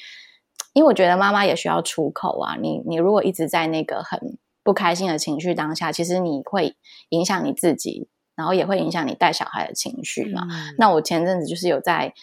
[0.73, 2.57] 因为我觉得妈妈也需要出口啊。
[2.59, 6.77] 你你如果一直在那个很不开心的情绪当下，其实你会
[7.11, 10.47] 影响你自己，然后也会影响你带小孩的情绪嘛。
[10.51, 12.15] 嗯、那我前阵子就是有在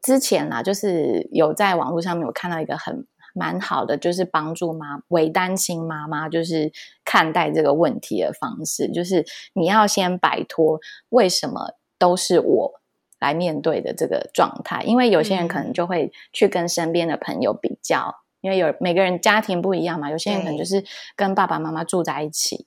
[0.00, 6.70] 之前啦，就是有在网络上面有看到一个很蛮好的，就是帮助妈为单亲妈妈就是
[7.04, 9.24] 看待这个问题的方式，就是
[9.54, 10.78] 你要先摆脱
[11.08, 11.74] 为什么。
[11.98, 12.80] 都是我
[13.18, 20.84] 来面对的这个状态，因为有些人可能就会去跟身边的朋友比较，嗯、因为有每个人家庭不一样嘛，有些人可能就是
[21.16, 22.66] 跟爸爸妈妈住在一起，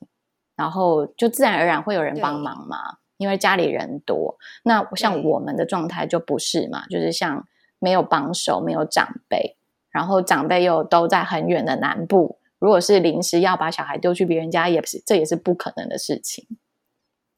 [0.57, 4.37] 然后就自然而然会有人帮忙嘛，因为家里人多。
[4.63, 7.47] 那像我们的状态就不是嘛，就是像
[7.79, 9.55] 没有帮手，没有长辈，
[9.89, 16.45] 然后长辈又都在很远的南部，如果是临时要把小孩丢去别人家，也是这也是不可能的事情。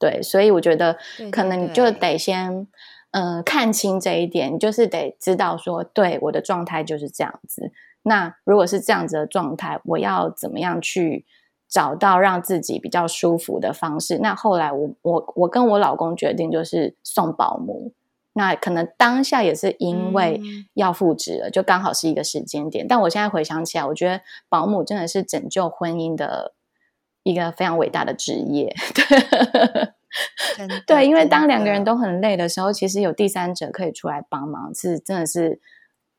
[0.04, 0.98] 对，所以我觉得
[1.32, 2.68] 可能你就得先
[3.12, 7.72] 嗯、呃、看清这一点，你就是得知道说，对，我的状态就是这样子。
[8.02, 11.26] 那如果是这样子的状态，我要怎么样去
[11.70, 14.18] 找到让自己比较舒服的方式？
[14.18, 17.94] 那后来我我我跟我老公决定就是送保姆。
[18.34, 20.42] 那可能当下也是因为
[20.74, 22.86] 要复职了，嗯、就刚好是一个时间点。
[22.86, 26.54] 但我现在回想起来，我觉得保姆真的是拯救婚姻的
[27.24, 28.74] 一个非常伟大的职业。
[30.58, 35.60] 对，对，因为当两个人都很累的时候，其实有第三者可以出来帮忙，是真的是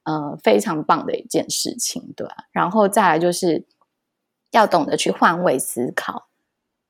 [0.02, 2.34] 呃非常棒的一件事情，对吧？
[2.52, 3.64] 然后再来就是
[4.50, 6.28] 要懂得去换位思考。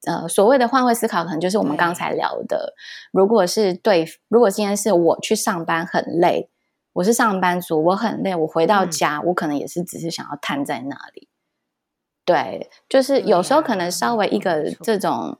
[0.06, 2.74] 呃，所谓的换位思考，可能就是我们刚才聊的。
[3.10, 6.50] 如果是对，如果今天是我去上班很累，
[6.92, 11.28] 我是上班族，我很累，我回到家，嗯、我可能也是只是想要瘫在那里。
[12.24, 15.38] 对，就是有时候可能稍微一个这种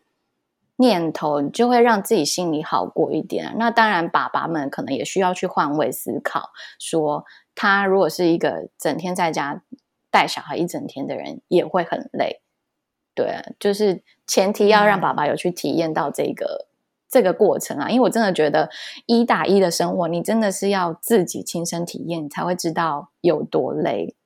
[0.77, 3.55] 念头，就会让自己心里好过一点。
[3.57, 7.25] 那当然，爸爸们可能也需要去换位思考，说
[7.55, 9.63] 他如果是一个整天在家
[10.11, 12.43] 带小孩一整天的人，也会很累。
[13.15, 16.69] 对，就是前提要让爸爸有去体验到这个、嗯、
[17.09, 18.69] 这个过程啊，因为我真的觉得
[19.07, 24.17] 一打一的生活，你真的是要自己亲身体验，你才会知道有多累。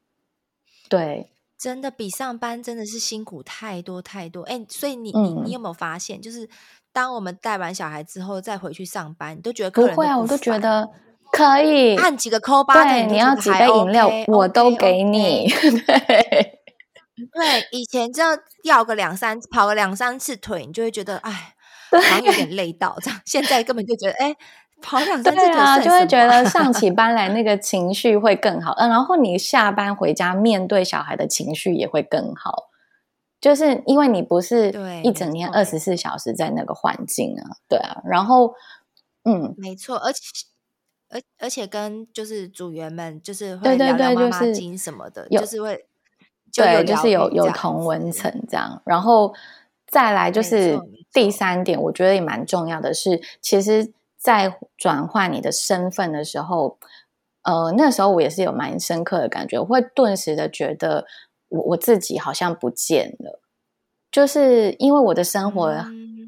[0.89, 4.43] 对，真的比上班真的是辛苦太多太多。
[4.43, 6.49] 哎，所以你你你有没有发现，嗯、就是
[6.93, 10.89] 当我们带完小孩之后再回去上班，你都觉得不，不会啊，我都觉得
[11.33, 15.49] 可以按几个扣八，对，你要几杯饮料 OK, 我都给你。
[15.85, 16.55] 对。
[17.35, 18.23] 对，以前就
[18.63, 21.53] 要个两三跑个两三次腿，你就会觉得哎，
[21.91, 23.21] 好像有点累到这样。
[23.25, 24.37] 现在根本就觉得哎，
[24.81, 28.73] 跑两三次腿啊，就会觉得上起班来那个情绪会更好。
[28.73, 32.71] 嗯，然后你下班回家面对小孩的情绪也会更好，
[33.41, 34.73] 就是因为你不是
[35.03, 38.03] 一整天二十四小时在那个环境啊，对啊。
[38.05, 38.55] 然后
[39.25, 40.21] 嗯，没错，而且
[41.11, 45.85] 而而且跟就是组员们就是会聊聊妈妈经什么的，对对对，就是、就是会。
[46.51, 49.35] 对，就是有有同文层这样，然后
[49.87, 50.81] 再来就是
[51.13, 56.79] 第三点，我觉得也蛮重要的是，其实，在转换你的身份的时候，
[57.43, 61.07] 呃，那时候我也是有蛮深刻的感觉，我会顿时的觉得
[61.49, 63.41] 我我自己好像不见了，
[64.11, 65.85] 就是因为我的生活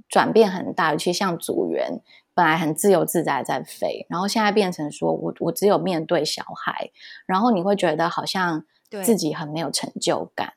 [0.09, 2.01] 转变很大，尤其像组员
[2.35, 6.91] 本来很自由自在在飞，然后现在变成说我我只有面对小孩，
[7.27, 8.65] 然后你会觉得好像。
[9.05, 10.53] 自己很没有成就感，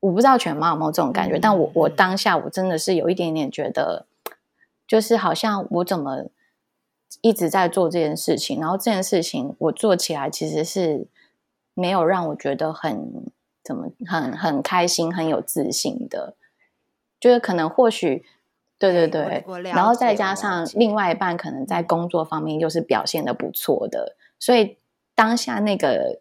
[0.00, 4.04] 我不知道全妈有没有这种感觉，嗯、但我我当下我真的是有一点点觉得，
[4.90, 6.24] 就是好像我怎么
[7.20, 11.06] 一直在做这件事情，然后这件事情我做起来其实是
[11.74, 13.30] 没有让我觉得很
[13.62, 16.34] 怎么很很开心、很有自信的，
[17.20, 18.24] 就是可能或许
[18.80, 24.78] 对对对，然后再加上另外一半可能在工作方面又是表现的不错的，所以
[25.14, 26.20] 当下那个。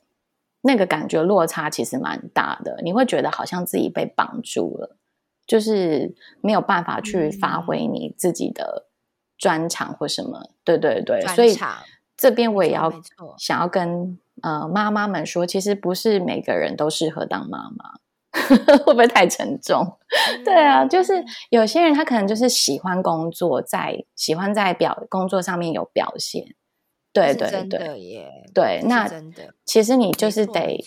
[0.62, 4.98] 那个感觉落差其实蛮大的，你会觉得好像自己被绑住了，
[5.50, 8.86] 就是没有办法去发挥你自己的
[9.36, 10.38] 专长或什么。
[10.42, 11.58] 嗯、对对对，所以
[12.16, 12.94] 这边我也要
[13.40, 17.96] 想要跟呃妈妈们说，其实不是每个人都适合当妈妈，
[18.86, 19.98] 会不会太沉重？
[20.38, 26.56] 嗯、对啊，就是有些人他可能就是喜欢工作，在喜欢在表工作上面有表现。
[27.12, 30.80] 对对对，对，那真的，其实你就是得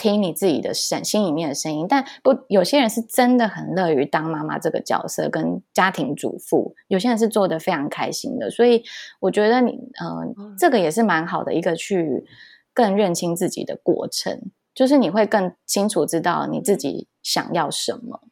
[0.00, 1.86] 听你自己的声，心里面的声音。
[1.86, 6.74] 但不，有些人是真的很乐于当妈妈这个角色，跟家庭主妇。
[6.88, 8.82] 有些人是做的非常开心的，所以
[9.20, 12.24] 我觉得你，嗯、呃，这个也是蛮好的一个去
[12.72, 18.22] 更认清自己的过程，就是你会更清楚知道你自己想要什么。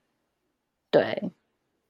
[0.90, 1.30] 对。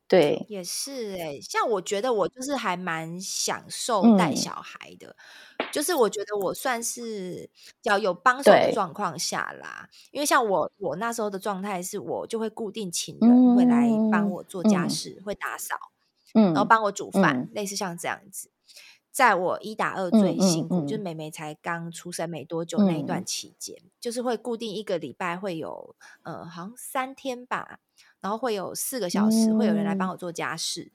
[0.08, 5.14] 对，也是哎、欸，像我觉得我就是还蛮享受带小孩的，
[5.58, 7.50] 嗯、就是我觉得我算是
[7.82, 15.76] 要有帮手的状况下啦，因为像我我那时候的状态是我就会固定请人会来帮我做家事，嗯、会打扫，
[16.32, 18.50] 嗯，然后帮我煮饭，嗯、类似像这样子。
[19.10, 20.86] 在我一打二最辛苦，嗯嗯。
[20.86, 27.80] 嗯、就是妹妹才刚出生没多久那一段期间，嗯、就是会固定一个礼拜会有呃，好像三天吧。
[28.20, 30.90] 然后会有四个小时，会有人来帮我做家事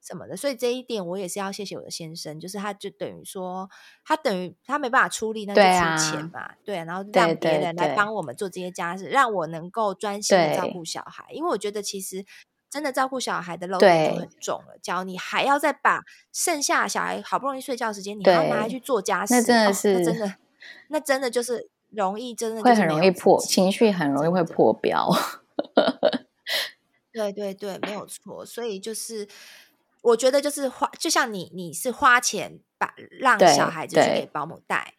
[0.00, 3.68] 什么的，嗯、所以这一点我也是要谢谢我的先生，就是他就等于说，
[4.04, 12.24] 他等于他没办法出力，那就出钱嘛，对、啊，对，然后让别人来帮我们做这些家事，让我能够专心的照顾小孩，因为我觉得其实
[12.70, 16.02] 真的照顾小孩的 load 就很重了，假如对你还要再把
[16.32, 20.34] 剩下小孩好不容易睡觉的时间，你还要拿来去做家事，那真的是、哦，那真的，
[20.88, 21.68] 那真的就是。
[21.94, 25.08] 容易真的会很容易破情绪，很容易会破标。
[27.14, 28.44] 对对对，没有错。
[28.44, 29.26] 所以就是
[30.02, 34.94] 我觉得就是花，就像你你是花钱把让小孩子去给保姆带，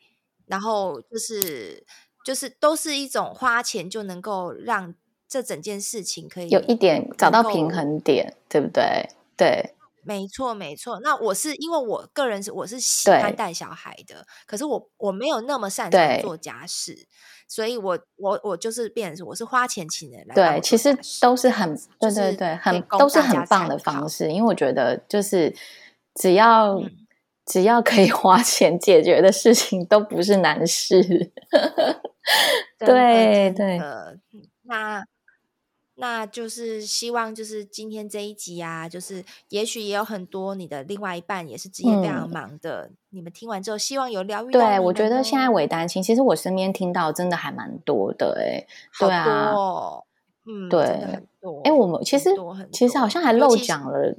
[0.48, 1.86] 然后就是
[2.26, 4.96] 就是都是一种花钱就能够让
[5.28, 9.10] 这整件事情可以有一点找到平衡点，对不对？
[9.36, 9.74] 对。
[10.06, 11.00] 没错，没错。
[11.02, 17.08] 那我是因为我个人是我是喜欢带小孩的，可是我我没有那么擅长做家事，
[17.48, 20.36] 所以我我我就是变成是我是花钱请人来。
[20.36, 24.32] 对，其实都是很对对对，很都是很棒的方式。
[24.32, 25.54] 因为我觉得就是
[26.14, 26.92] 只要、嗯、
[27.46, 31.02] 只要可以 花钱解决的事情，都不是难事。
[32.78, 33.82] 对对，
[34.64, 35.04] 那。
[35.98, 44.52] 那就是希望，就是今天这一集啊，就是也许也有很多你的另外一半也是职业非常忙的，嗯、你们听完之后，希望有疗愈。
[44.52, 48.68] 对，我觉得现在伪单亲，其实我身边听到真的还蛮多的、欸，哎，
[49.00, 49.54] 对啊，
[50.46, 51.62] 嗯，对，很多。
[51.64, 52.30] 哎、欸，我们其实
[52.74, 54.16] 其实好像还漏讲了，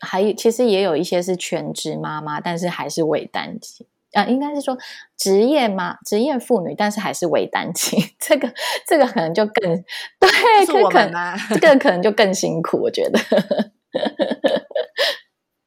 [0.00, 3.86] 还其实也有一些是全职妈妈，但是还是伪单亲。
[4.12, 4.76] 啊，应该是说
[5.16, 8.52] 职业嘛，职业妇女，但是还是伪单亲， 这个
[8.86, 9.84] 这个可能就更
[10.20, 11.34] 对，是我们吗？
[11.60, 13.18] 这个可能就更辛苦，我觉得。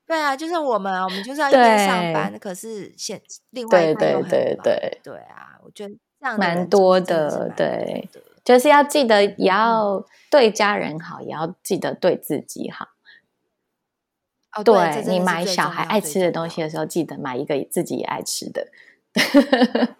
[0.07, 3.19] 对啊，就是我们，我们就是要一边上班，可是现
[3.49, 4.29] 另外一边又很。
[4.29, 8.07] 对对对对，对啊，我觉得这样蛮多的，对，
[8.43, 12.85] 就是要记得也要对家人好，嗯、也要记得对自己好。
[14.55, 18.65] 哦、对，对你买小孩爱吃的东西的时候，记得买一个自己也爱吃的。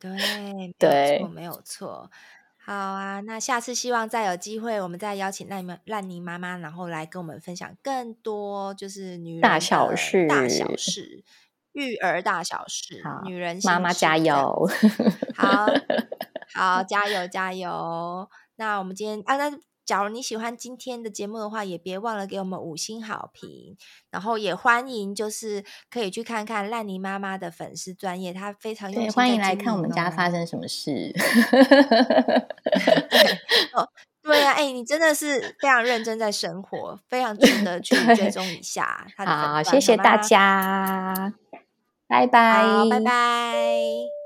[0.00, 2.10] 对对，没有错。
[2.56, 11.22] 好啊，那下次希望再有机会，我们再邀请烂泥烂泥妈妈，然后来跟我们分享更多就是女人大小事、大小事、
[11.72, 13.02] 育儿大小事。
[13.24, 14.68] 女人妈妈 加油！
[15.36, 15.66] 好
[16.54, 18.28] 好加油加油！
[18.56, 19.58] 那我们今天啊，那。
[19.86, 23.76] 假如你喜欢今天的节目的话，也别忘了给我们五星好评，
[24.10, 29.12] 然后也欢迎就是可以去看看烂泥妈妈的粉丝专业，她非常用心。
[29.12, 31.14] 欢迎来看我们家发生什么事。
[31.14, 31.22] 对
[33.72, 33.88] 哦，
[34.24, 39.06] 对啊，哎，你真的是非常认真在生活，非常值得去追 踪一下。
[39.16, 41.32] 好，谢谢大家，
[42.08, 44.25] 拜拜，拜拜。